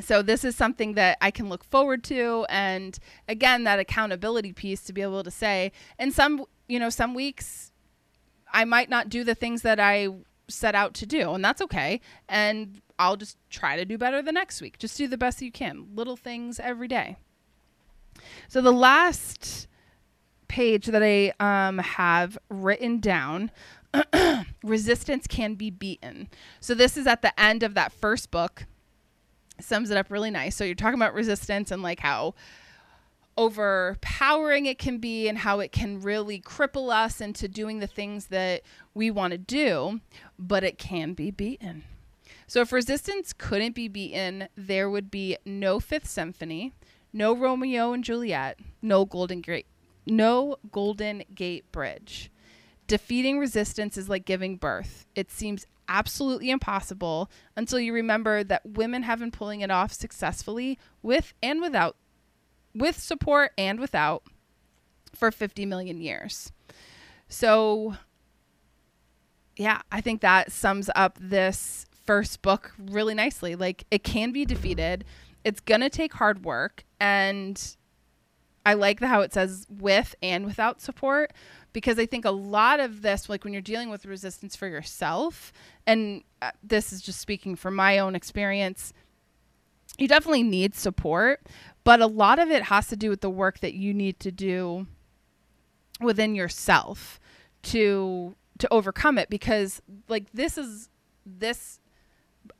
So 0.00 0.22
this 0.22 0.44
is 0.44 0.56
something 0.56 0.94
that 0.94 1.18
I 1.20 1.30
can 1.30 1.48
look 1.48 1.64
forward 1.64 2.04
to. 2.04 2.46
And 2.48 2.98
again, 3.28 3.64
that 3.64 3.78
accountability 3.78 4.52
piece 4.52 4.82
to 4.84 4.92
be 4.92 5.02
able 5.02 5.22
to 5.22 5.30
say, 5.30 5.72
and 5.98 6.12
some, 6.12 6.44
you 6.68 6.78
know, 6.78 6.90
some 6.90 7.14
weeks 7.14 7.72
I 8.52 8.64
might 8.64 8.88
not 8.88 9.08
do 9.08 9.24
the 9.24 9.34
things 9.34 9.62
that 9.62 9.80
I 9.80 10.08
set 10.48 10.74
out 10.74 10.94
to 10.94 11.06
do, 11.06 11.32
and 11.32 11.44
that's 11.44 11.60
okay. 11.62 12.00
And 12.28 12.80
I'll 12.98 13.16
just 13.16 13.36
try 13.50 13.76
to 13.76 13.84
do 13.84 13.98
better 13.98 14.22
the 14.22 14.32
next 14.32 14.62
week. 14.62 14.78
Just 14.78 14.96
do 14.96 15.08
the 15.08 15.18
best 15.18 15.42
you 15.42 15.50
can. 15.50 15.88
Little 15.94 16.16
things 16.16 16.60
every 16.60 16.86
day. 16.86 17.16
So 18.48 18.60
the 18.60 18.72
last 18.72 19.66
page 20.46 20.86
that 20.86 21.02
I 21.02 21.32
um, 21.40 21.78
have 21.78 22.38
written 22.48 23.00
down 23.00 23.50
resistance 24.62 25.26
can 25.26 25.54
be 25.54 25.70
beaten. 25.70 26.28
So 26.60 26.74
this 26.74 26.96
is 26.96 27.08
at 27.08 27.22
the 27.22 27.38
end 27.40 27.64
of 27.64 27.74
that 27.74 27.92
first 27.92 28.30
book. 28.30 28.66
Sums 29.60 29.90
it 29.90 29.96
up 29.96 30.10
really 30.10 30.30
nice. 30.30 30.54
So 30.54 30.64
you're 30.64 30.74
talking 30.76 30.98
about 30.98 31.14
resistance 31.14 31.72
and 31.72 31.82
like 31.82 32.00
how 32.00 32.34
overpowering 33.36 34.66
it 34.66 34.78
can 34.78 34.98
be 34.98 35.28
and 35.28 35.38
how 35.38 35.60
it 35.60 35.72
can 35.72 36.00
really 36.00 36.40
cripple 36.40 36.92
us 36.92 37.20
into 37.20 37.48
doing 37.48 37.80
the 37.80 37.86
things 37.86 38.26
that 38.26 38.62
we 38.94 39.10
want 39.10 39.32
to 39.32 39.38
do, 39.38 40.00
but 40.38 40.64
it 40.64 40.78
can 40.78 41.14
be 41.14 41.30
beaten. 41.30 41.84
So 42.46 42.60
if 42.60 42.72
resistance 42.72 43.32
couldn't 43.32 43.74
be 43.74 43.88
beaten, 43.88 44.48
there 44.56 44.90
would 44.90 45.10
be 45.10 45.36
no 45.44 45.80
Fifth 45.80 46.06
Symphony, 46.06 46.72
no 47.12 47.34
Romeo 47.34 47.92
and 47.92 48.04
Juliet, 48.04 48.58
no 48.82 49.04
Golden 49.04 49.40
Gate, 49.40 49.66
no 50.06 50.56
Golden 50.70 51.24
Gate 51.34 51.70
Bridge. 51.72 52.30
Defeating 52.86 53.38
resistance 53.38 53.96
is 53.96 54.08
like 54.08 54.26
giving 54.26 54.56
birth. 54.56 55.06
It 55.14 55.30
seems 55.30 55.66
absolutely 55.88 56.50
impossible 56.50 57.30
until 57.56 57.78
you 57.78 57.92
remember 57.92 58.44
that 58.44 58.64
women 58.64 59.02
have 59.02 59.18
been 59.18 59.30
pulling 59.30 59.60
it 59.60 59.70
off 59.70 59.92
successfully 59.92 60.78
with 61.02 61.34
and 61.42 61.60
without 61.60 61.96
with 62.74 62.98
support 62.98 63.52
and 63.56 63.78
without 63.78 64.24
for 65.14 65.30
50 65.30 65.66
million 65.66 66.00
years. 66.00 66.52
So 67.28 67.96
yeah, 69.56 69.82
I 69.92 70.00
think 70.00 70.20
that 70.20 70.50
sums 70.50 70.90
up 70.96 71.18
this 71.20 71.86
first 72.04 72.42
book 72.42 72.72
really 72.78 73.14
nicely. 73.14 73.54
Like 73.54 73.84
it 73.90 74.02
can 74.02 74.32
be 74.32 74.44
defeated 74.44 75.04
it's 75.44 75.60
gonna 75.60 75.90
take 75.90 76.14
hard 76.14 76.44
work 76.44 76.84
and 76.98 77.76
I 78.66 78.74
like 78.74 78.98
the 79.00 79.08
how 79.08 79.20
it 79.20 79.32
says 79.32 79.66
with 79.68 80.14
and 80.22 80.46
without 80.46 80.80
support 80.80 81.32
because 81.74 81.98
I 81.98 82.06
think 82.06 82.24
a 82.24 82.30
lot 82.30 82.80
of 82.80 83.02
this, 83.02 83.28
like 83.28 83.44
when 83.44 83.52
you're 83.52 83.60
dealing 83.60 83.90
with 83.90 84.06
resistance 84.06 84.56
for 84.56 84.66
yourself, 84.66 85.52
and 85.86 86.22
uh, 86.40 86.52
this 86.62 86.90
is 86.90 87.02
just 87.02 87.20
speaking 87.20 87.56
from 87.56 87.74
my 87.74 87.98
own 87.98 88.14
experience, 88.14 88.94
you 89.98 90.08
definitely 90.08 90.42
need 90.42 90.74
support, 90.74 91.46
but 91.84 92.00
a 92.00 92.06
lot 92.06 92.38
of 92.38 92.50
it 92.50 92.64
has 92.64 92.88
to 92.88 92.96
do 92.96 93.10
with 93.10 93.20
the 93.20 93.30
work 93.30 93.60
that 93.60 93.74
you 93.74 93.94
need 93.94 94.18
to 94.20 94.32
do 94.32 94.86
within 96.00 96.34
yourself 96.34 97.20
to 97.62 98.34
to 98.58 98.72
overcome 98.72 99.18
it 99.18 99.28
because 99.30 99.82
like 100.08 100.30
this 100.32 100.56
is 100.58 100.88
this 101.26 101.80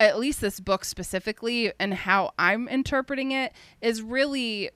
at 0.01 0.19
least 0.19 0.41
this 0.41 0.61
book 0.61 0.85
specifically 0.85 1.73
and 1.79 1.95
how 1.95 2.33
I'm 2.39 2.69
interpreting 2.69 3.33
it 3.33 3.53
is 3.81 4.03
really 4.03 4.71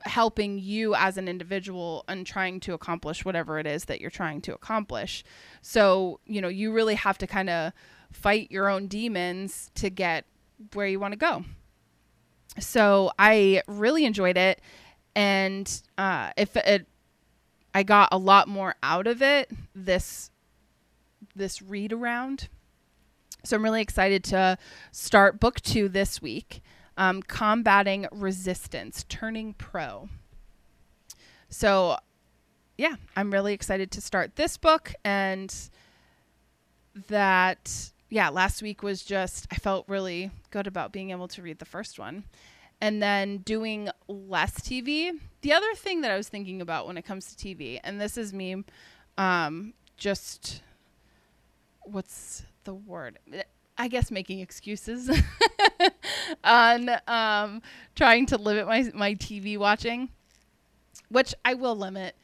helping 0.00 0.58
you 0.58 0.94
as 0.94 1.16
an 1.16 1.28
individual 1.28 2.04
and 2.08 2.26
trying 2.26 2.60
to 2.60 2.74
accomplish 2.74 3.24
whatever 3.24 3.58
it 3.58 3.66
is 3.66 3.86
that 3.86 4.00
you're 4.00 4.10
trying 4.10 4.40
to 4.42 4.54
accomplish. 4.54 5.24
So, 5.62 6.20
you 6.26 6.40
know, 6.40 6.48
you 6.48 6.72
really 6.72 6.94
have 6.94 7.18
to 7.18 7.26
kind 7.26 7.48
of 7.48 7.72
fight 8.12 8.50
your 8.50 8.68
own 8.68 8.86
demons 8.86 9.70
to 9.76 9.90
get 9.90 10.26
where 10.72 10.86
you 10.86 11.00
want 11.00 11.12
to 11.12 11.18
go. 11.18 11.44
So, 12.58 13.12
I 13.18 13.62
really 13.66 14.04
enjoyed 14.04 14.36
it 14.36 14.60
and 15.16 15.82
uh 15.96 16.32
if 16.36 16.56
it 16.56 16.86
I 17.72 17.84
got 17.84 18.08
a 18.10 18.18
lot 18.18 18.48
more 18.48 18.74
out 18.82 19.06
of 19.06 19.22
it 19.22 19.48
this 19.72 20.30
this 21.36 21.62
read 21.62 21.92
around 21.92 22.48
so 23.44 23.56
I'm 23.56 23.62
really 23.62 23.80
excited 23.80 24.24
to 24.24 24.58
start 24.90 25.38
book 25.38 25.60
two 25.60 25.88
this 25.88 26.20
week 26.20 26.62
um, 26.96 27.22
Combating 27.22 28.06
Resistance, 28.12 29.04
Turning 29.08 29.54
Pro. 29.54 30.08
So, 31.48 31.98
yeah, 32.78 32.96
I'm 33.16 33.32
really 33.32 33.52
excited 33.52 33.90
to 33.92 34.00
start 34.00 34.36
this 34.36 34.56
book. 34.56 34.94
And 35.04 35.54
that, 37.08 37.92
yeah, 38.14 38.28
last 38.28 38.62
week 38.62 38.84
was 38.84 39.02
just, 39.02 39.48
I 39.50 39.56
felt 39.56 39.88
really 39.88 40.30
good 40.52 40.68
about 40.68 40.92
being 40.92 41.10
able 41.10 41.26
to 41.26 41.42
read 41.42 41.58
the 41.58 41.64
first 41.64 41.98
one. 41.98 42.22
And 42.80 43.02
then 43.02 43.38
doing 43.38 43.88
less 44.06 44.52
TV. 44.52 45.18
The 45.40 45.52
other 45.52 45.74
thing 45.74 46.00
that 46.02 46.12
I 46.12 46.16
was 46.16 46.28
thinking 46.28 46.60
about 46.60 46.86
when 46.86 46.96
it 46.96 47.04
comes 47.04 47.34
to 47.34 47.34
TV, 47.34 47.80
and 47.82 48.00
this 48.00 48.16
is 48.16 48.32
me 48.32 48.62
um, 49.18 49.74
just, 49.96 50.62
what's 51.82 52.44
the 52.62 52.74
word? 52.74 53.18
I 53.76 53.88
guess 53.88 54.12
making 54.12 54.38
excuses 54.38 55.10
on 56.44 56.90
um, 57.08 57.62
trying 57.96 58.26
to 58.26 58.36
limit 58.36 58.68
my 58.68 58.92
my 58.94 59.14
TV 59.14 59.58
watching, 59.58 60.10
which 61.08 61.34
I 61.44 61.54
will 61.54 61.74
limit. 61.74 62.14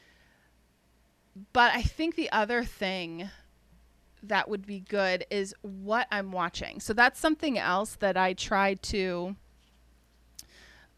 But 1.52 1.74
I 1.74 1.82
think 1.82 2.14
the 2.14 2.30
other 2.30 2.62
thing 2.62 3.30
that 4.22 4.48
would 4.48 4.66
be 4.66 4.80
good 4.80 5.24
is 5.30 5.54
what 5.62 6.06
I'm 6.10 6.32
watching. 6.32 6.80
So 6.80 6.92
that's 6.92 7.18
something 7.18 7.58
else 7.58 7.96
that 7.96 8.16
I 8.16 8.34
try 8.34 8.74
to 8.74 9.36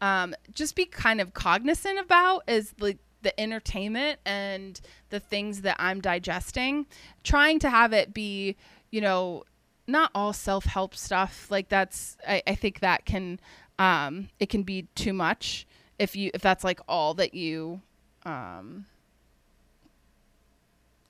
um, 0.01 0.35
just 0.53 0.75
be 0.75 0.85
kind 0.85 1.21
of 1.21 1.33
cognizant 1.33 1.99
about 1.99 2.43
is 2.47 2.73
like 2.79 2.97
the 3.21 3.37
entertainment 3.39 4.19
and 4.25 4.79
the 5.09 5.19
things 5.19 5.61
that 5.61 5.77
I'm 5.79 6.01
digesting, 6.01 6.85
trying 7.23 7.59
to 7.59 7.69
have 7.69 7.93
it 7.93 8.13
be, 8.13 8.57
you 8.91 8.99
know, 9.01 9.45
not 9.87 10.11
all 10.13 10.33
self 10.33 10.65
help 10.65 10.95
stuff. 10.95 11.49
Like 11.49 11.69
that's 11.69 12.17
I, 12.27 12.43
I 12.45 12.55
think 12.55 12.81
that 12.81 13.05
can 13.05 13.39
um 13.79 14.29
it 14.39 14.49
can 14.49 14.63
be 14.63 14.87
too 14.93 15.13
much 15.13 15.65
if 15.97 16.15
you 16.15 16.31
if 16.33 16.41
that's 16.41 16.63
like 16.63 16.79
all 16.87 17.13
that 17.15 17.33
you 17.33 17.81
um 18.25 18.85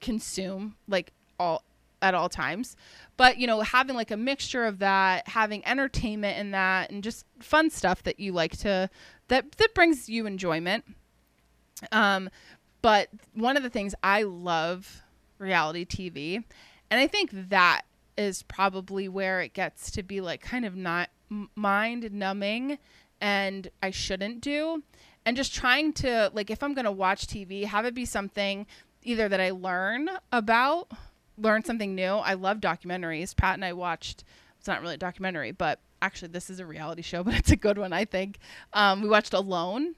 consume 0.00 0.76
like 0.88 1.12
all 1.38 1.62
at 2.04 2.14
all 2.14 2.28
times. 2.28 2.76
But 3.16 3.38
you 3.38 3.46
know, 3.46 3.62
having 3.62 3.96
like 3.96 4.10
a 4.10 4.16
mixture 4.16 4.64
of 4.64 4.78
that, 4.80 5.26
having 5.28 5.66
entertainment 5.66 6.38
in 6.38 6.50
that 6.50 6.90
and 6.90 7.02
just 7.02 7.24
fun 7.40 7.70
stuff 7.70 8.02
that 8.02 8.20
you 8.20 8.32
like 8.32 8.56
to 8.58 8.90
that 9.28 9.52
that 9.52 9.74
brings 9.74 10.08
you 10.08 10.26
enjoyment. 10.26 10.84
Um 11.90 12.28
but 12.82 13.08
one 13.32 13.56
of 13.56 13.62
the 13.62 13.70
things 13.70 13.94
I 14.02 14.22
love 14.22 15.02
reality 15.38 15.84
TV 15.86 16.44
and 16.90 17.00
I 17.00 17.06
think 17.06 17.30
that 17.48 17.82
is 18.16 18.42
probably 18.42 19.08
where 19.08 19.40
it 19.40 19.54
gets 19.54 19.90
to 19.92 20.02
be 20.02 20.20
like 20.20 20.40
kind 20.40 20.64
of 20.64 20.76
not 20.76 21.08
mind 21.56 22.12
numbing 22.12 22.78
and 23.20 23.68
I 23.82 23.90
shouldn't 23.90 24.40
do. 24.40 24.82
And 25.24 25.36
just 25.36 25.54
trying 25.54 25.94
to 25.94 26.30
like 26.34 26.50
if 26.50 26.62
I'm 26.62 26.74
going 26.74 26.84
to 26.84 26.92
watch 26.92 27.26
TV, 27.26 27.64
have 27.64 27.86
it 27.86 27.94
be 27.94 28.04
something 28.04 28.66
either 29.04 29.28
that 29.28 29.40
I 29.40 29.50
learn 29.50 30.10
about, 30.32 30.90
learn 31.38 31.64
something 31.64 31.94
new. 31.94 32.14
I 32.14 32.34
love 32.34 32.58
documentaries. 32.58 33.36
Pat 33.36 33.54
and 33.54 33.64
I 33.64 33.72
watched 33.72 34.24
it's 34.58 34.68
not 34.68 34.80
really 34.80 34.94
a 34.94 34.98
documentary, 34.98 35.52
but 35.52 35.78
actually 36.00 36.28
this 36.28 36.48
is 36.48 36.60
a 36.60 36.66
reality 36.66 37.02
show, 37.02 37.22
but 37.24 37.34
it's 37.34 37.50
a 37.50 37.56
good 37.56 37.78
one, 37.78 37.92
I 37.92 38.04
think. 38.04 38.38
Um, 38.72 39.02
we 39.02 39.08
watched 39.08 39.34
Alone 39.34 39.94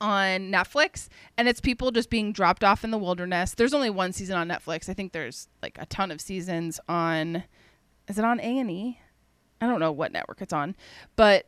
on 0.00 0.50
Netflix 0.50 1.08
and 1.36 1.48
it's 1.48 1.60
people 1.60 1.90
just 1.90 2.10
being 2.10 2.32
dropped 2.32 2.64
off 2.64 2.84
in 2.84 2.90
the 2.90 2.98
wilderness. 2.98 3.54
There's 3.54 3.74
only 3.74 3.90
one 3.90 4.12
season 4.12 4.36
on 4.36 4.48
Netflix. 4.48 4.88
I 4.88 4.94
think 4.94 5.12
there's 5.12 5.48
like 5.62 5.76
a 5.78 5.86
ton 5.86 6.10
of 6.10 6.20
seasons 6.20 6.80
on 6.88 7.44
is 8.08 8.18
it 8.18 8.24
on 8.24 8.40
A&E? 8.40 8.98
I 9.60 9.66
don't 9.66 9.78
know 9.80 9.92
what 9.92 10.12
network 10.12 10.42
it's 10.42 10.52
on. 10.52 10.74
But 11.14 11.46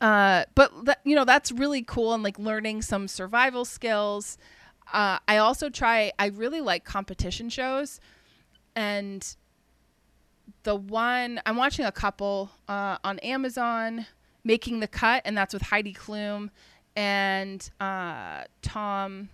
uh, 0.00 0.44
but 0.54 0.72
th- 0.84 0.98
you 1.04 1.14
know 1.14 1.24
that's 1.24 1.52
really 1.52 1.82
cool 1.82 2.12
and 2.12 2.22
like 2.22 2.38
learning 2.38 2.82
some 2.82 3.06
survival 3.06 3.64
skills. 3.64 4.36
Uh, 4.92 5.18
I 5.26 5.38
also 5.38 5.70
try. 5.70 6.12
I 6.18 6.26
really 6.26 6.60
like 6.60 6.84
competition 6.84 7.48
shows, 7.48 8.00
and 8.76 9.36
the 10.62 10.76
one 10.76 11.40
I'm 11.46 11.56
watching 11.56 11.84
a 11.84 11.92
couple 11.92 12.50
uh, 12.68 12.98
on 13.02 13.18
Amazon, 13.20 14.06
making 14.44 14.80
the 14.80 14.88
cut, 14.88 15.22
and 15.24 15.36
that's 15.36 15.54
with 15.54 15.62
Heidi 15.62 15.94
Klum 15.94 16.50
and 16.94 17.68
uh, 17.80 18.44
Tom 18.60 19.28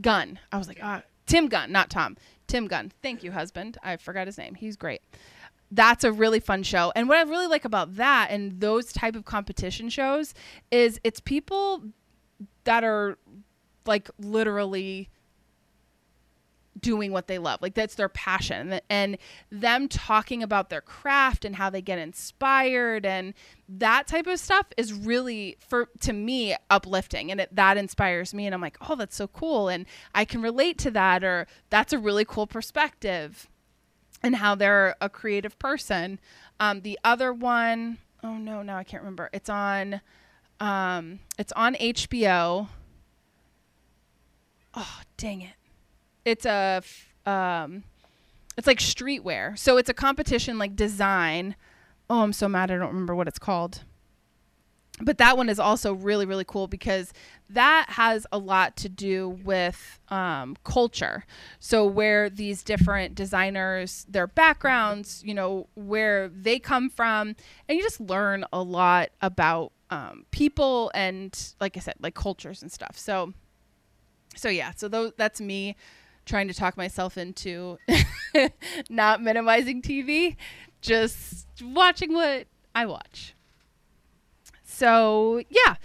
Gunn. 0.00 0.38
I 0.50 0.58
was 0.58 0.68
like, 0.68 0.78
ah, 0.82 1.02
Tim 1.26 1.48
Gunn, 1.48 1.72
not 1.72 1.90
Tom. 1.90 2.16
Tim 2.46 2.66
Gunn. 2.66 2.92
Thank 3.02 3.22
you, 3.22 3.32
husband. 3.32 3.78
I 3.82 3.96
forgot 3.96 4.26
his 4.26 4.38
name. 4.38 4.54
He's 4.54 4.76
great. 4.76 5.02
That's 5.70 6.04
a 6.04 6.12
really 6.12 6.40
fun 6.40 6.62
show. 6.62 6.92
And 6.94 7.08
what 7.08 7.18
I 7.18 7.22
really 7.22 7.46
like 7.46 7.64
about 7.64 7.96
that 7.96 8.28
and 8.30 8.60
those 8.60 8.92
type 8.92 9.16
of 9.16 9.24
competition 9.24 9.88
shows 9.88 10.34
is 10.70 11.00
it's 11.02 11.20
people 11.20 11.82
that 12.64 12.84
are 12.84 13.16
like 13.86 14.10
literally 14.18 15.10
doing 16.80 17.12
what 17.12 17.26
they 17.26 17.38
love. 17.38 17.60
Like 17.62 17.74
that's 17.74 17.94
their 17.94 18.08
passion. 18.08 18.80
And 18.88 19.18
them 19.50 19.88
talking 19.88 20.42
about 20.42 20.70
their 20.70 20.80
craft 20.80 21.44
and 21.44 21.56
how 21.56 21.70
they 21.70 21.82
get 21.82 21.98
inspired 21.98 23.06
and 23.06 23.34
that 23.68 24.06
type 24.06 24.26
of 24.26 24.38
stuff 24.38 24.66
is 24.76 24.92
really 24.92 25.56
for 25.66 25.88
to 26.00 26.12
me 26.12 26.56
uplifting 26.70 27.30
and 27.30 27.40
it, 27.40 27.54
that 27.54 27.76
inspires 27.76 28.34
me 28.34 28.46
and 28.46 28.54
I'm 28.54 28.60
like, 28.60 28.76
"Oh, 28.88 28.96
that's 28.96 29.16
so 29.16 29.28
cool." 29.28 29.68
And 29.68 29.86
I 30.14 30.24
can 30.24 30.42
relate 30.42 30.78
to 30.78 30.90
that 30.90 31.24
or 31.24 31.46
that's 31.70 31.92
a 31.92 31.98
really 31.98 32.24
cool 32.24 32.46
perspective 32.46 33.48
and 34.22 34.36
how 34.36 34.54
they're 34.54 34.96
a 35.00 35.08
creative 35.08 35.58
person. 35.58 36.20
Um, 36.60 36.82
the 36.82 36.98
other 37.04 37.32
one, 37.32 37.98
oh 38.22 38.36
no, 38.36 38.62
now 38.62 38.76
I 38.76 38.84
can't 38.84 39.02
remember. 39.02 39.30
It's 39.32 39.48
on 39.48 40.00
um, 40.60 41.20
it's 41.38 41.52
on 41.52 41.74
HBO. 41.74 42.68
Oh, 44.74 45.00
dang 45.16 45.42
it 45.42 45.54
it's 46.24 46.46
a 46.46 46.82
um 47.26 47.84
it's 48.56 48.66
like 48.66 48.78
streetwear. 48.80 49.58
So 49.58 49.78
it's 49.78 49.88
a 49.88 49.94
competition 49.94 50.58
like 50.58 50.76
design. 50.76 51.56
Oh, 52.10 52.20
I'm 52.22 52.34
so 52.34 52.48
mad 52.48 52.70
I 52.70 52.76
don't 52.76 52.88
remember 52.88 53.14
what 53.14 53.26
it's 53.26 53.38
called. 53.38 53.84
But 55.00 55.16
that 55.18 55.38
one 55.38 55.48
is 55.48 55.58
also 55.58 55.94
really, 55.94 56.26
really 56.26 56.44
cool 56.44 56.68
because 56.68 57.14
that 57.48 57.86
has 57.88 58.26
a 58.30 58.36
lot 58.36 58.76
to 58.76 58.90
do 58.90 59.30
with 59.42 59.98
um, 60.10 60.54
culture. 60.64 61.24
So, 61.58 61.86
where 61.86 62.28
these 62.28 62.62
different 62.62 63.14
designers, 63.14 64.04
their 64.08 64.26
backgrounds, 64.26 65.22
you 65.24 65.32
know, 65.32 65.66
where 65.74 66.28
they 66.28 66.58
come 66.58 66.90
from, 66.90 67.34
and 67.68 67.78
you 67.78 67.82
just 67.82 68.00
learn 68.00 68.44
a 68.52 68.62
lot 68.62 69.08
about 69.22 69.72
um, 69.90 70.26
people 70.30 70.92
and, 70.94 71.36
like 71.58 71.76
I 71.78 71.80
said, 71.80 71.94
like 71.98 72.14
cultures 72.14 72.60
and 72.60 72.70
stuff. 72.70 72.96
So, 72.98 73.32
so 74.34 74.48
yeah, 74.48 74.72
so 74.74 74.88
th- 74.88 75.14
that's 75.16 75.40
me 75.40 75.76
trying 76.24 76.48
to 76.48 76.54
talk 76.54 76.76
myself 76.76 77.18
into 77.18 77.78
not 78.88 79.22
minimizing 79.22 79.82
TV, 79.82 80.36
just 80.80 81.46
watching 81.62 82.12
what 82.12 82.46
I 82.74 82.86
watch. 82.86 83.34
So, 84.64 85.42
yeah. 85.50 85.76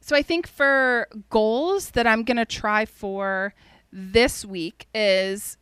So, 0.00 0.14
I 0.14 0.22
think 0.22 0.46
for 0.46 1.08
goals 1.30 1.90
that 1.90 2.06
I'm 2.06 2.24
going 2.24 2.36
to 2.36 2.44
try 2.44 2.84
for 2.84 3.54
this 3.92 4.44
week 4.44 4.86
is 4.94 5.56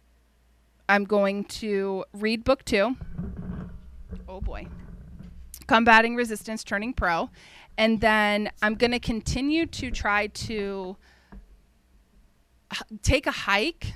I'm 0.88 1.04
going 1.04 1.44
to 1.44 2.04
read 2.12 2.44
book 2.44 2.64
two. 2.64 2.96
Oh 4.28 4.40
boy. 4.40 4.66
Combating 5.66 6.16
Resistance 6.16 6.64
Turning 6.64 6.92
Pro. 6.92 7.30
And 7.78 8.00
then 8.00 8.50
I'm 8.62 8.74
going 8.74 8.90
to 8.90 8.98
continue 8.98 9.66
to 9.66 9.90
try 9.90 10.26
to 10.26 10.96
take 13.02 13.26
a 13.26 13.32
hike. 13.32 13.94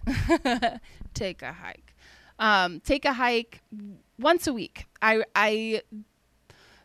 take 1.14 1.43
a 1.43 1.53
hike. 1.53 1.95
Um, 2.39 2.81
take 2.81 3.05
a 3.05 3.12
hike 3.12 3.62
once 4.18 4.47
a 4.47 4.53
week. 4.53 4.87
I 5.01 5.24
I 5.35 5.83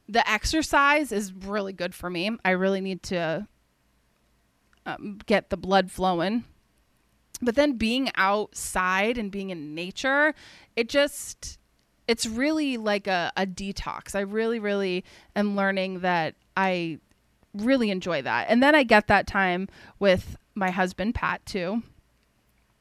the 0.07 0.29
exercise 0.29 1.11
is 1.11 1.33
really 1.33 1.73
good 1.73 1.95
for 1.95 2.09
me. 2.09 2.31
I 2.43 2.51
really 2.51 2.81
need 2.81 3.03
to 3.03 3.47
um, 4.85 5.19
get 5.25 5.49
the 5.49 5.57
blood 5.57 5.91
flowing. 5.91 6.43
But 7.41 7.55
then 7.55 7.73
being 7.73 8.11
outside 8.15 9.17
and 9.17 9.31
being 9.31 9.49
in 9.49 9.73
nature, 9.73 10.35
it 10.75 10.89
just 10.89 11.57
it's 12.07 12.25
really 12.25 12.77
like 12.77 13.07
a, 13.07 13.31
a 13.37 13.45
detox. 13.45 14.15
I 14.15 14.21
really, 14.21 14.59
really 14.59 15.05
am 15.35 15.55
learning 15.55 16.01
that 16.01 16.35
I 16.57 16.99
really 17.53 17.89
enjoy 17.89 18.21
that. 18.21 18.47
And 18.49 18.61
then 18.61 18.75
I 18.75 18.83
get 18.83 19.07
that 19.07 19.27
time 19.27 19.69
with 19.97 20.35
my 20.55 20.71
husband 20.71 21.15
Pat 21.15 21.45
too. 21.45 21.83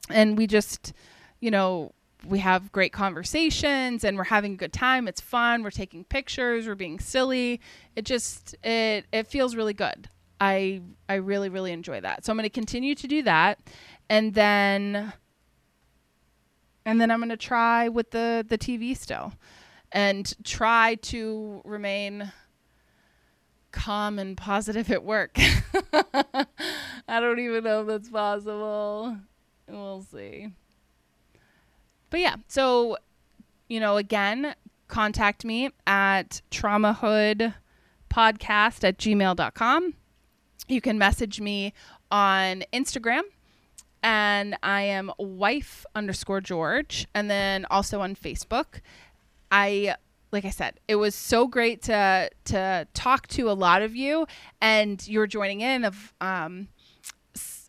And 0.08 0.36
we 0.36 0.46
just, 0.46 0.92
you 1.40 1.50
know, 1.50 1.92
we 2.26 2.38
have 2.40 2.70
great 2.72 2.92
conversations 2.92 4.04
and 4.04 4.16
we're 4.16 4.24
having 4.24 4.54
a 4.54 4.56
good 4.56 4.72
time. 4.72 5.08
It's 5.08 5.20
fun. 5.20 5.62
We're 5.62 5.70
taking 5.70 6.04
pictures, 6.04 6.66
we're 6.66 6.74
being 6.74 6.98
silly. 6.98 7.60
It 7.96 8.04
just 8.04 8.54
it 8.62 9.06
it 9.12 9.26
feels 9.26 9.56
really 9.56 9.74
good. 9.74 10.08
I 10.40 10.82
I 11.08 11.14
really 11.14 11.48
really 11.48 11.72
enjoy 11.72 12.00
that. 12.00 12.24
So 12.24 12.32
I'm 12.32 12.36
going 12.36 12.44
to 12.44 12.50
continue 12.50 12.94
to 12.94 13.06
do 13.06 13.22
that 13.22 13.58
and 14.08 14.34
then 14.34 15.12
and 16.84 17.00
then 17.00 17.10
I'm 17.10 17.20
going 17.20 17.30
to 17.30 17.36
try 17.36 17.88
with 17.88 18.10
the 18.10 18.44
the 18.46 18.58
TV 18.58 18.96
still 18.96 19.32
and 19.92 20.34
try 20.44 20.96
to 20.96 21.62
remain 21.64 22.32
calm 23.72 24.18
and 24.18 24.36
positive 24.36 24.90
at 24.90 25.04
work. 25.04 25.36
I 27.08 27.20
don't 27.20 27.38
even 27.38 27.64
know 27.64 27.82
if 27.82 27.86
that's 27.86 28.08
possible. 28.08 29.16
We'll 29.68 30.02
see. 30.02 30.48
But 32.10 32.20
yeah, 32.20 32.36
so, 32.48 32.96
you 33.68 33.80
know, 33.80 33.96
again, 33.96 34.54
contact 34.88 35.44
me 35.44 35.70
at 35.86 36.42
traumahood 36.50 37.54
podcast 38.10 38.82
at 38.82 38.98
gmail.com. 38.98 39.94
You 40.68 40.80
can 40.80 40.98
message 40.98 41.40
me 41.40 41.72
on 42.10 42.64
Instagram 42.72 43.22
and 44.02 44.56
I 44.62 44.82
am 44.82 45.12
wife 45.18 45.84
underscore 45.94 46.40
George, 46.40 47.06
and 47.14 47.30
then 47.30 47.66
also 47.70 48.00
on 48.00 48.14
Facebook. 48.14 48.80
I 49.50 49.96
like 50.32 50.44
I 50.44 50.50
said, 50.50 50.78
it 50.86 50.96
was 50.96 51.14
so 51.14 51.46
great 51.46 51.82
to 51.82 52.30
to 52.46 52.86
talk 52.94 53.26
to 53.28 53.50
a 53.50 53.52
lot 53.52 53.82
of 53.82 53.96
you, 53.96 54.26
and 54.60 55.06
you're 55.06 55.26
joining 55.26 55.60
in. 55.60 55.84
Of 55.84 56.14
um, 56.20 56.68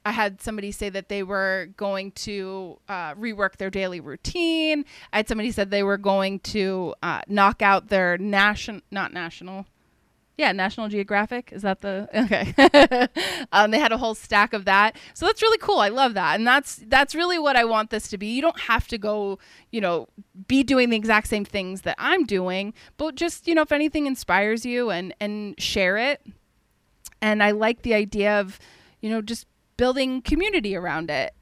I 0.05 0.12
had 0.12 0.41
somebody 0.41 0.72
say 0.72 0.89
that 0.89 1.09
they 1.09 1.24
were 1.24 1.70
going 1.78 2.12
to 2.12 2.80
uh, 2.89 3.14
rework 3.16 3.57
their 3.57 3.70
daily 3.70 3.99
routine. 3.99 4.86
I 5.14 5.18
had 5.18 5.28
somebody 5.28 5.51
said 5.51 5.70
they 5.70 5.84
were 5.84 5.97
going 5.97 6.39
to 6.39 6.95
uh, 7.03 7.22
knock 7.28 7.62
out 7.62 7.89
their 7.89 8.18
national, 8.18 8.82
not 8.89 9.14
national, 9.14 9.68
yeah, 10.38 10.51
National 10.51 10.88
Geographic. 10.88 11.51
Is 11.51 11.61
that 11.61 11.82
the 11.82 12.07
okay? 12.15 13.43
um, 13.51 13.71
they 13.71 13.79
had 13.79 13.91
a 13.91 13.97
whole 13.97 14.15
stack 14.15 14.53
of 14.53 14.65
that, 14.65 14.97
so 15.13 15.25
that's 15.25 15.41
really 15.41 15.57
cool. 15.57 15.79
I 15.79 15.89
love 15.89 16.13
that, 16.15 16.36
and 16.36 16.47
that's 16.47 16.77
that's 16.88 17.13
really 17.13 17.38
what 17.38 17.55
I 17.55 17.65
want 17.65 17.89
this 17.89 18.07
to 18.09 18.17
be. 18.17 18.27
You 18.27 18.41
don't 18.41 18.59
have 18.61 18.88
to 18.89 18.97
go, 18.97 19.39
you 19.71 19.82
know, 19.82 20.07
be 20.47 20.63
doing 20.63 20.89
the 20.89 20.97
exact 20.97 21.27
same 21.27 21.45
things 21.45 21.82
that 21.82 21.95
I'm 21.99 22.25
doing, 22.25 22.73
but 22.97 23.15
just 23.15 23.47
you 23.47 23.55
know, 23.55 23.61
if 23.61 23.71
anything 23.71 24.07
inspires 24.07 24.65
you 24.65 24.89
and 24.89 25.13
and 25.19 25.59
share 25.59 25.97
it. 25.97 26.25
And 27.23 27.43
I 27.43 27.51
like 27.51 27.84
the 27.84 27.93
idea 27.93 28.39
of, 28.39 28.57
you 28.99 29.07
know, 29.07 29.21
just 29.21 29.45
building 29.77 30.23
community 30.23 30.75
around 30.75 31.11
it, 31.11 31.36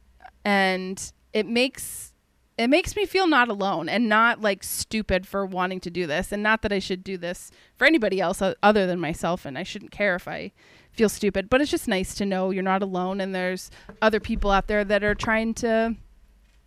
and 0.43 1.11
it 1.31 1.45
makes 1.45 2.08
it 2.59 2.69
makes 2.69 2.93
me 2.97 3.05
feel 3.05 3.25
not 3.25 3.47
alone 3.47 3.87
and 3.87 4.09
not 4.09 4.41
like 4.41 4.63
stupid 4.63 5.25
for 5.25 5.45
wanting 5.45 5.79
to 5.79 5.89
do 5.89 6.05
this 6.05 6.33
and 6.33 6.43
not 6.43 6.61
that 6.61 6.73
I 6.73 6.79
should 6.79 7.05
do 7.05 7.17
this 7.17 7.51
for 7.77 7.87
anybody 7.87 8.19
else 8.19 8.41
other 8.61 8.85
than 8.85 8.99
myself 8.99 9.45
and 9.45 9.57
I 9.57 9.63
shouldn't 9.63 9.91
care 9.91 10.15
if 10.15 10.27
I 10.27 10.51
feel 10.91 11.07
stupid 11.07 11.49
but 11.49 11.61
it's 11.61 11.71
just 11.71 11.87
nice 11.87 12.13
to 12.15 12.25
know 12.25 12.51
you're 12.51 12.61
not 12.61 12.83
alone 12.83 13.21
and 13.21 13.33
there's 13.33 13.71
other 14.01 14.19
people 14.19 14.51
out 14.51 14.67
there 14.67 14.83
that 14.83 15.05
are 15.05 15.15
trying 15.15 15.53
to 15.55 15.95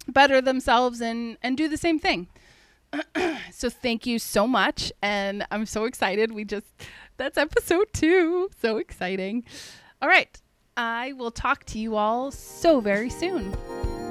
better 0.08 0.40
themselves 0.40 1.02
and 1.02 1.36
and 1.42 1.58
do 1.58 1.68
the 1.68 1.76
same 1.76 1.98
thing. 1.98 2.28
So 3.52 3.68
thank 3.68 4.06
you 4.06 4.18
so 4.18 4.46
much 4.48 4.92
and 5.02 5.46
I'm 5.50 5.66
so 5.66 5.84
excited. 5.84 6.32
We 6.32 6.44
just 6.44 6.66
that's 7.18 7.36
episode 7.36 7.88
2 7.92 8.50
so 8.58 8.78
exciting. 8.78 9.44
All 10.00 10.08
right. 10.08 10.40
I 10.74 11.12
will 11.12 11.30
talk 11.30 11.64
to 11.66 11.78
you 11.78 11.96
all 11.96 12.30
so 12.30 12.80
very 12.80 13.10
soon. 13.10 13.50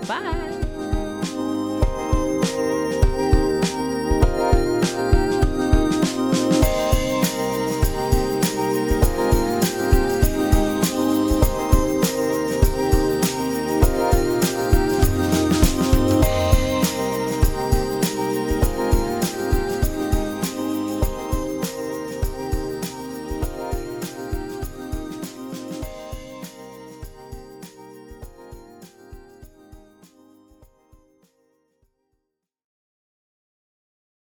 Bye 0.08 0.81